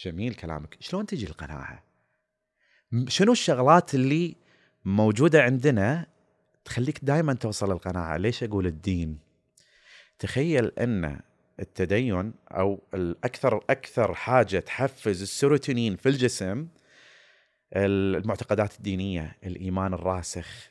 [0.00, 0.76] جميل كلامك.
[0.80, 1.82] شلون تجي القناعة؟
[3.08, 4.36] شنو الشغلات اللي
[4.84, 6.06] موجودة عندنا
[6.64, 9.18] تخليك دائما توصل للقناعة؟ ليش أقول الدين؟
[10.18, 11.20] تخيل أن
[11.60, 16.68] التدين أو الأكثر أكثر حاجة تحفز السيروتونين في الجسم
[17.76, 20.70] المعتقدات الدينية الإيمان الراسخ.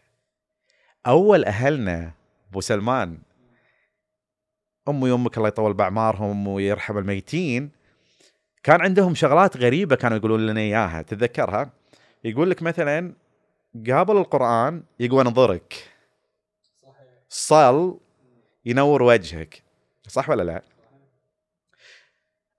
[1.08, 2.14] أول أهلنا
[2.50, 3.18] أبو سلمان
[4.88, 7.72] امي وامك الله يطول باعمارهم ويرحم الميتين
[8.64, 11.02] كان عندهم شغلات غريبة كانوا يقولون لنا إياها.
[11.02, 11.70] تتذكرها؟
[12.24, 13.14] يقول لك مثلا
[13.90, 15.90] قابل القرآن يقوى نظرك
[17.30, 18.00] صل
[18.66, 19.64] ينور وجهك.
[20.08, 20.62] صح ولا لا؟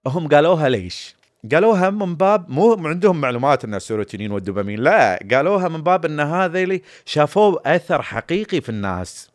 [0.07, 1.17] هم قالوها ليش؟
[1.53, 5.19] قالوها من باب مو عندهم معلومات إن السيروتونين والدوبامين لا.
[5.31, 9.31] قالوها من باب إن هذا اللي شافوه أثر حقيقي في الناس.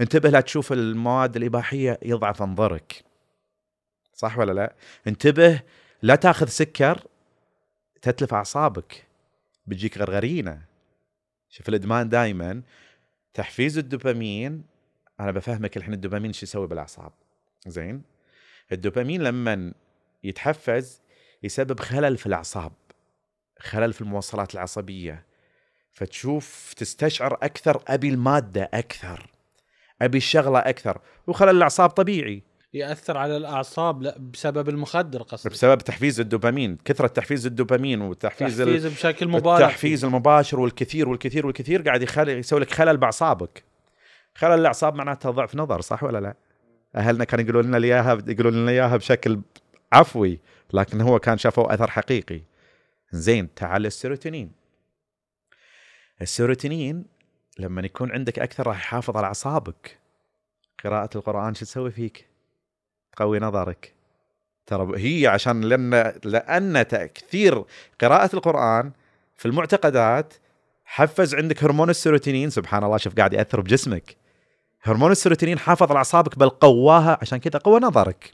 [0.00, 3.04] انتبه لا تشوف المواد الإباحية يضعف انظرك.
[4.14, 4.72] صح ولا لا؟
[5.06, 5.62] انتبه
[6.02, 7.06] لا تاخذ سكر
[8.02, 9.06] تتلف أعصابك
[9.66, 10.62] بتجيك غرغرينة.
[11.48, 12.62] شوف الإدمان دائما
[13.34, 14.64] تحفيز الدوبامين
[15.20, 17.12] أنا بفهمك الحين الدوبامين شو يسوي بالأعصاب.
[17.66, 18.02] زين؟
[18.72, 19.72] الدوبامين لما
[20.24, 21.00] يتحفز
[21.42, 22.72] يسبب خلل في الأعصاب
[23.58, 25.26] خلل في الموصلات العصبية.
[25.92, 29.30] فتشوف تستشعر أكثر أبي المادة أكثر
[30.02, 32.49] أبي الشغلة أكثر وخلل الأعصاب طبيعي.
[32.74, 35.48] يأثر على الأعصاب لا بسبب المخدر قصدي.
[35.48, 41.46] بسبب تحفيز الدوبامين كثرة تحفيز الدوبامين وتحفيز ال- تحفيز بشكل مبالغ التحفيز المباشر والكثير والكثير
[41.46, 43.64] والكثير قاعد يخلي يسوي لك خلل بأعصابك.
[44.34, 46.34] خلل الأعصاب معناته ضعف نظر صح ولا لا؟
[46.96, 49.40] أهلنا كانوا يقولون لنا إياها يقولون لنا إياها بشكل
[49.92, 50.40] عفوي
[50.72, 52.40] لكن هو كان شافوا أثر حقيقي.
[53.12, 54.52] زين تعال السيروتونين.
[56.22, 57.04] السيروتونين
[57.58, 59.98] لما يكون عندك أكثر راح يحافظ على أعصابك.
[60.84, 62.29] قراءة القرآن شو تسوي فيك؟
[63.12, 63.94] تقوي نظرك؟
[64.66, 67.64] ترى هي عشان لأن لأن تأثير
[68.00, 68.92] قراءة القرآن
[69.36, 70.34] في المعتقدات
[70.84, 72.50] حفز عندك هرمون السيروتونين.
[72.50, 74.16] سبحان الله شوف قاعد يأثر بجسمك.
[74.82, 77.18] هرمون السيروتونين حافظ على اعصابك بل قواها.
[77.22, 78.32] عشان كذا قوى نظرك.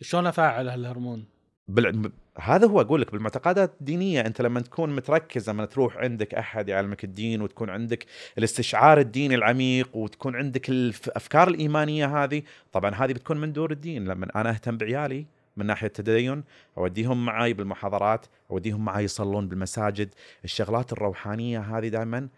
[0.00, 1.24] شلون أفعل هالهرمون؟
[1.68, 2.12] بال...
[2.40, 7.04] هذا هو أقول لك بالمعتقدات الدينية أنت لما تكون متركز لما تروح عندك أحد يعلمك
[7.04, 8.06] الدين وتكون عندك
[8.38, 14.04] الاستشعار الديني العميق وتكون عندك الافكار الإيمانية هذه طبعا هذه بتكون من دور الدين.
[14.04, 15.26] لما أنا أهتم بعيالي
[15.56, 16.44] من ناحية التدين
[16.78, 20.14] أوديهم معي بالمحاضرات أوديهم معي يصلون بالمساجد.
[20.44, 22.28] الشغلات الروحانية هذه دائما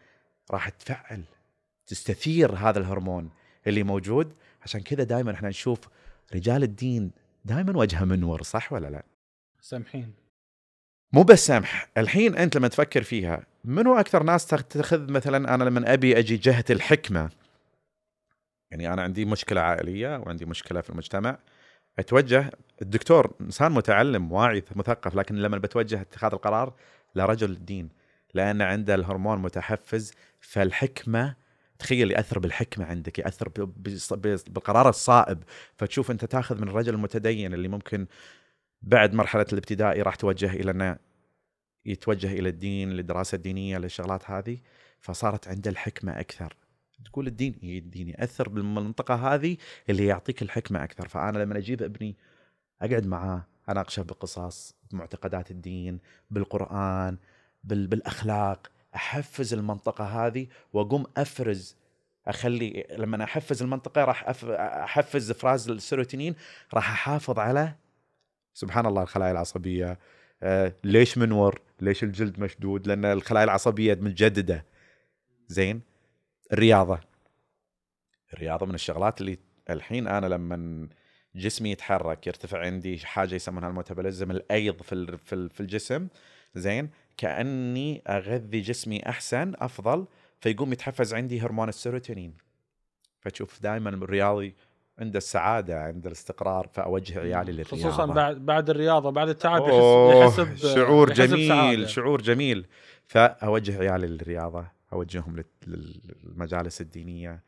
[0.51, 1.23] راح تفعل
[1.87, 3.31] تستثير هذا الهرمون
[3.67, 4.33] اللي موجود.
[4.63, 5.81] عشان كذا دائما إحنا نشوف
[6.35, 7.11] رجال الدين
[7.45, 9.16] دائما وجهه منور صح ولا لا؟
[9.67, 10.15] سامحين.
[11.13, 15.93] مو بس سمح الحين أنت لما تفكر فيها منو أكثر ناس تاخذ مثلا أنا لما
[15.93, 17.31] أبي أجي جهة الحكمة؟
[18.71, 21.39] يعني أنا عندي مشكلة عائلية وعندي مشكلة في المجتمع.
[21.99, 22.51] أتوجه
[22.83, 26.75] الدكتور إنسان متعلم واعي مثقف لكن لما بتوجه اتخاذ القرار
[27.15, 27.89] لرجل الدين
[28.35, 31.37] لأن عنده الهرمون متحفز فالحكمة
[31.79, 33.49] تخيل يأثر بالحكمة عندك يأثر
[34.49, 35.43] بالقرار الصائب.
[35.77, 38.07] فتشوف أنت تاخذ من الرجل المتدين اللي ممكن
[38.87, 40.99] بعد مرحلة الابتدائي راح توجه إلى إنه
[41.87, 44.59] يتوجه إلى الدين للدراسه الدينيه للشغلات هذه.
[45.01, 46.57] فصارت عنده الحكمة أكثر.
[47.05, 49.57] تقول الدين إيه الدين يأثر بالمنطقة هذه
[49.91, 51.09] اللي يعطيك الحكمة أكثر.
[51.09, 52.17] فأنا لما أجيب ابني
[52.83, 55.99] أقعد معاه أناقشه بقصص بمعتقدات الدين
[56.31, 57.19] بالقرآن
[57.65, 61.77] بال بالأخلاق أحفز المنطقة هذه وأقوم أفرز
[62.27, 66.35] أخلي لما أحفز المنطقة راح أحفز افراز السيروتونين
[66.75, 67.75] راح أحافظ على
[68.57, 69.99] سبحان الله الخلايا العصبية.
[70.43, 74.65] آه ليش منور؟ ليش الجلد مشدود؟ لأن الخلايا العصبية متجددة.
[75.49, 75.81] زين؟
[76.53, 77.01] الرياضة.
[78.33, 79.39] الرياضة من الشغلات اللي
[79.71, 80.89] الحين أنا لما
[81.35, 85.17] جسمي يتحرك يرتفع عندي حاجة يسمونها الميتابوليزم الأيض في
[85.49, 86.09] في الجسم
[86.55, 90.07] زين؟ كأني أغذي جسمي أحسن أفضل
[90.41, 92.35] فيقوم يتحفز عندي هرمون السيروتونين.
[93.21, 94.55] فتشوف دائما الرياضي
[94.99, 97.77] عنده السعادة عنده الاستقرار فاوجه عيالي للرياضة.
[97.89, 101.87] خصوصا بعد بعد الرياضة بعد التعب أوه، يحس يحس ب- شعور يحس جميل بسعادة.
[101.87, 102.67] شعور جميل.
[103.07, 105.37] فأوجه عيالي للرياضة أوجههم
[105.67, 107.41] لل- للمجالس الدينية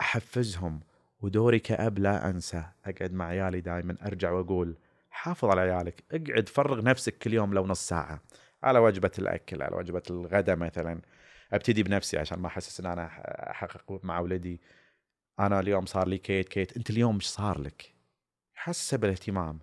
[0.00, 0.80] أحفزهم.
[1.20, 4.76] ودوري كأب لا أنسى أقعد مع عيالي دائما أرجع وأقول
[5.10, 8.20] حافظ على عيالك اقعد فرغ نفسك كل يوم لو نص ساعة.
[8.62, 11.00] على وجبة الأكل على وجبة الغداء مثلا.
[11.52, 13.06] أبتدي بنفسي عشان ما أحسس إن أنا
[13.50, 14.60] أحقق مع ولدي
[15.40, 16.76] أنا اليوم صار لي كيت كيت.
[16.76, 17.94] أنت اليوم إيش صار لك؟
[18.54, 19.58] حسه بالاهتمام.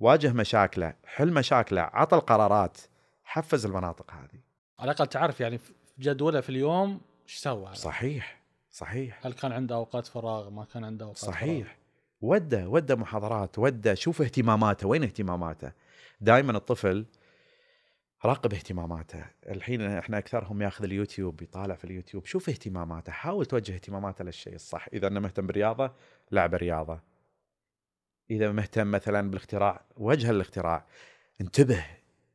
[0.00, 2.78] واجه مشاكله حل مشاكله عطى القرارات.
[3.24, 4.40] حفز المناطق هذه.
[4.78, 7.74] على الأقل تعرف يعني في جدولة في اليوم إيش سوى.
[7.74, 9.26] صحيح صحيح.
[9.26, 11.32] هل كان عنده أوقات فراغ؟ ما كان عنده أوقات فراغ.
[11.32, 11.76] صحيح.
[12.20, 14.88] وده وده محاضرات وده شوف اهتماماته.
[14.88, 15.72] وين اهتماماته؟
[16.20, 17.06] دائما الطفل
[18.24, 19.24] راقب اهتماماته.
[19.48, 22.26] الحين إحنا أكثرهم ياخذ اليوتيوب يطالع في اليوتيوب.
[22.26, 24.88] شوف اهتماماته حاول توجه اهتماماته للشيء الصح.
[24.92, 25.92] إذا أنه مهتم بالرياضة
[26.30, 27.00] لعب رياضة.
[28.30, 30.86] إذا مهتم مثلا بالاختراع وجه الاختراع.
[31.40, 31.84] انتبه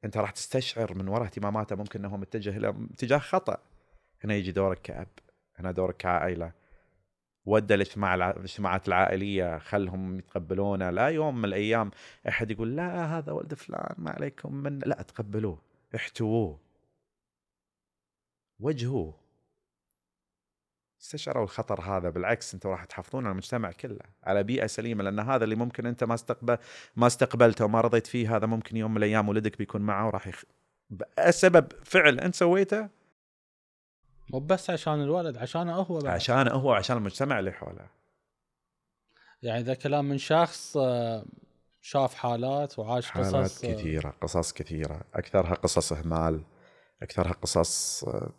[0.06, 3.58] أنت راح تستشعر من وراء اهتماماته ممكن أنه متجه إلى اتجاه خطأ.
[4.24, 5.08] هنا يجي دورك كأب
[5.56, 6.52] هنا دورك كعائلة.
[7.46, 10.90] ودى الاجتماع الاجتماعات العائلية خلهم يتقبلونه.
[10.90, 11.92] لا يوم من الأيام
[12.28, 15.71] أحد يقول لا هذا ولد فلان ما عليكم من لا تقبلوه.
[15.96, 16.60] احتووه.
[18.60, 19.22] وجهوه.
[21.02, 25.44] استشعروا الخطر هذا بالعكس أنتم راح تحافظون على المجتمع كله على بيئة سليمة لأن هذا
[25.44, 26.58] اللي ممكن أنت ما استقبل
[26.96, 30.44] ما استقبلته وما رضيت فيه هذا ممكن يوم من الأيام ولدك بيكون معه وراح يخ...
[30.90, 32.90] بسبب فعل أنت سويته.
[34.30, 36.14] مو بس عشان الولد عشانه هو بعد.
[36.14, 37.88] عشان هو عشان المجتمع اللي حوله.
[39.42, 41.26] يعني ذا كلام من شخص آه،
[41.82, 45.02] شاف حالات وعاش حالات قصص آه، كثيرة قصص كثيرة.
[45.14, 46.44] أكثرها قصص إهمال
[47.02, 48.32] أكثرها قصص آه،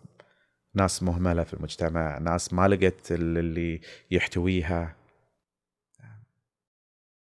[0.75, 3.81] ناس مهملة في المجتمع ناس ما لقت اللي
[4.11, 4.97] يحتويها.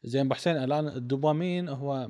[0.03, 2.09] زين أبو حسين الآن الدوبامين هو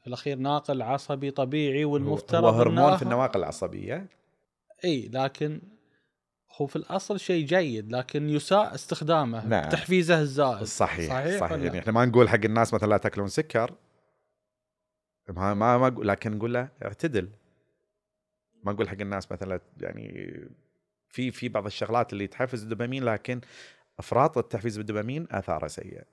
[0.00, 4.06] في الأخير ناقل عصبي طبيعي والمفترض هو هرمون في النواقل العصبية.
[4.84, 5.60] إي لكن
[6.56, 9.68] هو في الأصل شيء جيد لكن يساء استخدامه نعم.
[9.68, 11.58] تحفيزه الزائد صحيح صحيح, صحيح.
[11.58, 13.74] يعني إحنا ما نقول حق الناس مثلا لا تأكلون سكر
[15.28, 17.28] ما ما, ما لكن نقول له اعتدل
[18.64, 20.34] ما نقول حق الناس مثلا يعني
[21.08, 23.40] في في بعض الشغلات اللي تحفز الدوبامين لكن
[23.98, 26.04] أفراط التحفيز بالدوبامين آثاره سيئة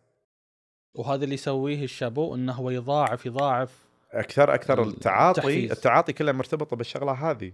[0.93, 5.71] وهذا اللي يسويه الشابو إنه هو يضاعف يضاعف أكثر أكثر التعاطي التحفيز.
[5.71, 7.53] التعاطي كله مرتبطه بالشغلة هذه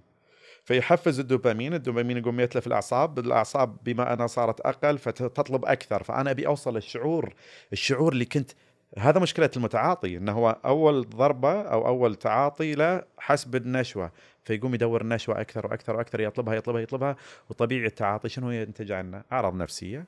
[0.65, 6.47] فيحفز الدوبامين الدوبامين يقوم يتلف الأعصاب الأعصاب بما أنها صارت أقل فتطلب أكثر فأنا أبي
[6.47, 7.33] أوصل للشعور
[7.73, 8.51] الشعور اللي كنت
[8.97, 14.11] هذا مشكلة المتعاطي إنه هو أول ضربة أو أول تعاطي له حس بالنشوه
[14.43, 17.15] فيقوم يدور النشوة أكثر وأكثر وأكثر يطلبها يطلبها يطلبها
[17.49, 20.07] وطبيعي التعاطي شنو ينتج عنه؟ أعراض نفسية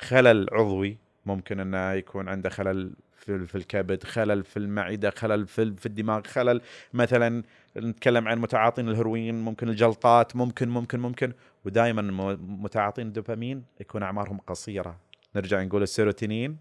[0.00, 0.96] خلل عضوي
[1.26, 2.92] ممكن إنه يكون عنده خلل
[3.26, 6.60] في الكبد، خلل في المعدة، خلل في الدماغ، خلل
[6.92, 7.42] مثلا
[7.76, 11.32] نتكلم عن متعاطين الهروين ممكن الجلطات ممكن ممكن ممكن.
[11.64, 14.96] ودائما متعاطين الدوبامين يكون أعمارهم قصيرة.
[15.36, 16.56] نرجع نقول السيروتونين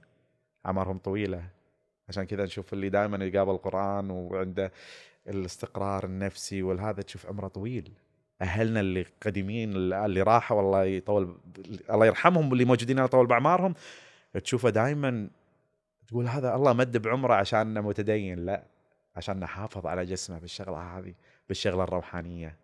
[0.66, 1.44] أعمارهم طويلة.
[2.10, 4.72] عشان كذا نشوف اللي دائما يقابل القرآن وعنده
[5.28, 7.92] الاستقرار النفسي والهذا تشوف عمره طويل.
[8.42, 11.38] أهلنا اللي قديمين اللي راحوا والله يطول
[11.90, 13.74] الله يرحمهم واللي موجودين الله يطول بأعمارهم.
[14.44, 15.30] تشوفه دائما
[16.08, 18.46] تقول هذا الله مد بعمره عشان متدين.
[18.46, 18.64] لا.
[19.16, 21.14] عشان نحافظ على جسمه بالشغلة هذه
[21.48, 22.58] بالشغلة الروحانية.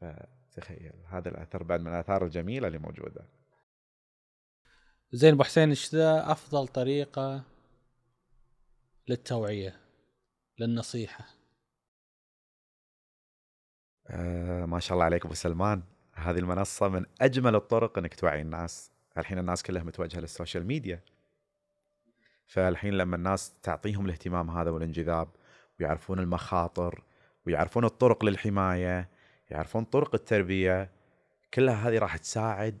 [0.00, 3.24] فتخيل هذا الأثر بعد من الآثار الجميلة اللي موجودة.
[5.12, 7.42] زين أبو حسين إيش ذا أفضل طريقة
[9.08, 9.80] للتوعية
[10.58, 11.24] للنصيحة؟
[14.06, 15.82] آه ما شاء الله عليك أبو سلمان.
[16.14, 18.90] هذه المنصة من أجمل الطرق إنك توعي الناس.
[19.18, 21.02] الحين الناس كلها متوجهة للسوشيال ميديا.
[22.46, 25.28] فالحين لما الناس تعطيهم الاهتمام هذا والانجذاب
[25.80, 27.02] ويعرفون المخاطر
[27.46, 29.08] ويعرفون الطرق للحماية
[29.50, 30.90] يعرفون طرق التربية
[31.54, 32.78] كلها هذه راح تساعد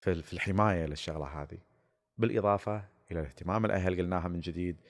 [0.00, 1.58] في الحماية للشغلة هذه.
[2.18, 4.80] بالإضافة إلى اهتمام الأهل قلناها من جديد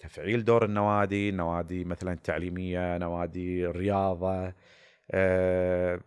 [0.00, 4.52] تفعيل دور النوادي نوادي مثلا التعليميه نوادي الرياضه
[5.10, 6.00] آه،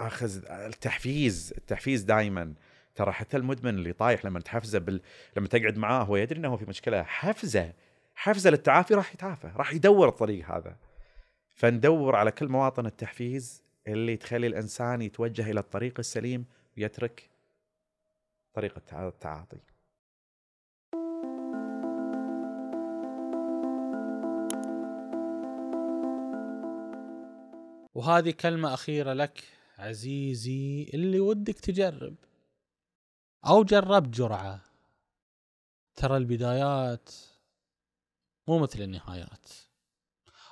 [0.00, 2.54] أخذ التحفيز التحفيز دائما
[2.94, 5.00] ترى حتى المدمن اللي طايح لما تحفزه بال...
[5.36, 7.72] لما تقعد معاه هو يدري إنه في مشكلة حفزه
[8.20, 10.76] حفزه للتعافي راح يتعافى راح يدور الطريق هذا.
[11.48, 16.44] فندور على كل مواطن التحفيز اللي تخلي الإنسان يتوجه إلى الطريق السليم
[16.76, 17.30] ويترك
[18.54, 19.58] طريقه التعاطي.
[27.94, 29.44] وهذه كلمة أخيرة لك
[29.78, 32.14] عزيزي اللي ودك تجرب.
[33.46, 34.60] أو جربت جرعة.
[35.96, 37.10] ترى البدايات
[38.48, 39.48] مو مثل النهايات.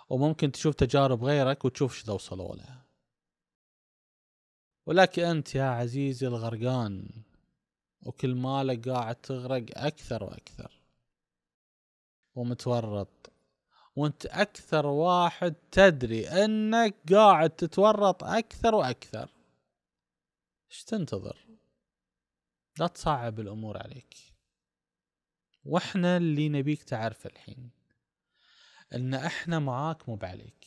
[0.09, 2.83] وممكن تشوف تجارب غيرك وتشوف إيش ذا وصلوا له.
[4.87, 7.09] ولكن أنت يا عزيزي الغرقان
[8.03, 10.81] وكل مالك قاعد تغرق أكثر وأكثر.
[12.35, 13.33] ومتورط.
[13.97, 19.31] وأنت أكثر واحد تدري أنك قاعد تتورط أكثر وأكثر.
[20.71, 21.47] إيش تنتظر؟
[22.79, 24.15] لا تصعب الأمور عليك.
[25.65, 27.76] وإحنا اللي نبيك تعرف الحين.
[28.95, 30.66] إن إحنا معاك مو بعليك.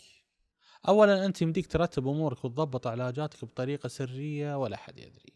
[0.87, 5.33] اولا أنت يمديك ترتب أمورك وتضبط علاجاتك بطريقة سرية ولا حد يدري.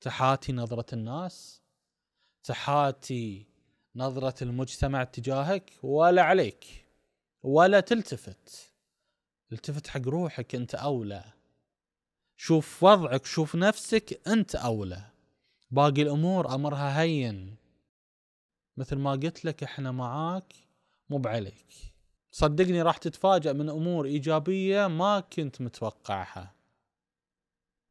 [0.00, 1.62] تحاتي نظرة الناس
[2.44, 3.46] تحاتي
[3.96, 6.86] نظرة المجتمع تجاهك ولا عليك
[7.42, 8.72] ولا تلتفت.
[9.52, 11.24] التفت حق روحك أنت أولى.
[12.36, 15.04] شوف وضعك شوف نفسك أنت أولى.
[15.70, 17.56] باقي الأمور أمرها هين.
[18.76, 20.54] مثل ما قلت لك إحنا معاك
[21.10, 21.91] مو بعليك.
[22.32, 26.54] صدقني راح تتفاجأ من أمور إيجابية ما كنت متوقعها.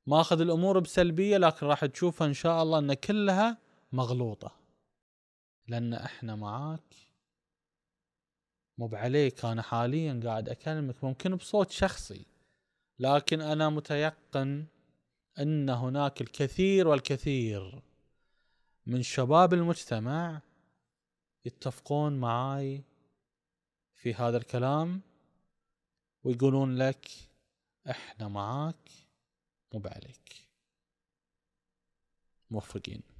[0.07, 3.57] ماخذ الأمور بسلبية لكن راح تشوفها إن شاء الله إن كلها
[3.91, 4.51] مغلوطة.
[5.67, 6.95] لأن إحنا معاك.
[8.77, 12.25] مو بعليك أنا حاليا قاعد أكلمك ممكن بصوت شخصي.
[12.99, 14.65] لكن أنا متيقن
[15.39, 17.81] إن هناك الكثير والكثير
[18.85, 20.41] من شباب المجتمع
[21.45, 22.83] يتفقون معاي
[24.02, 25.02] في هذا الكلام
[26.24, 27.08] ويقولون لك
[27.89, 28.89] إحنا معاك
[29.74, 30.47] مو بعليك.
[32.52, 33.11] موفقين.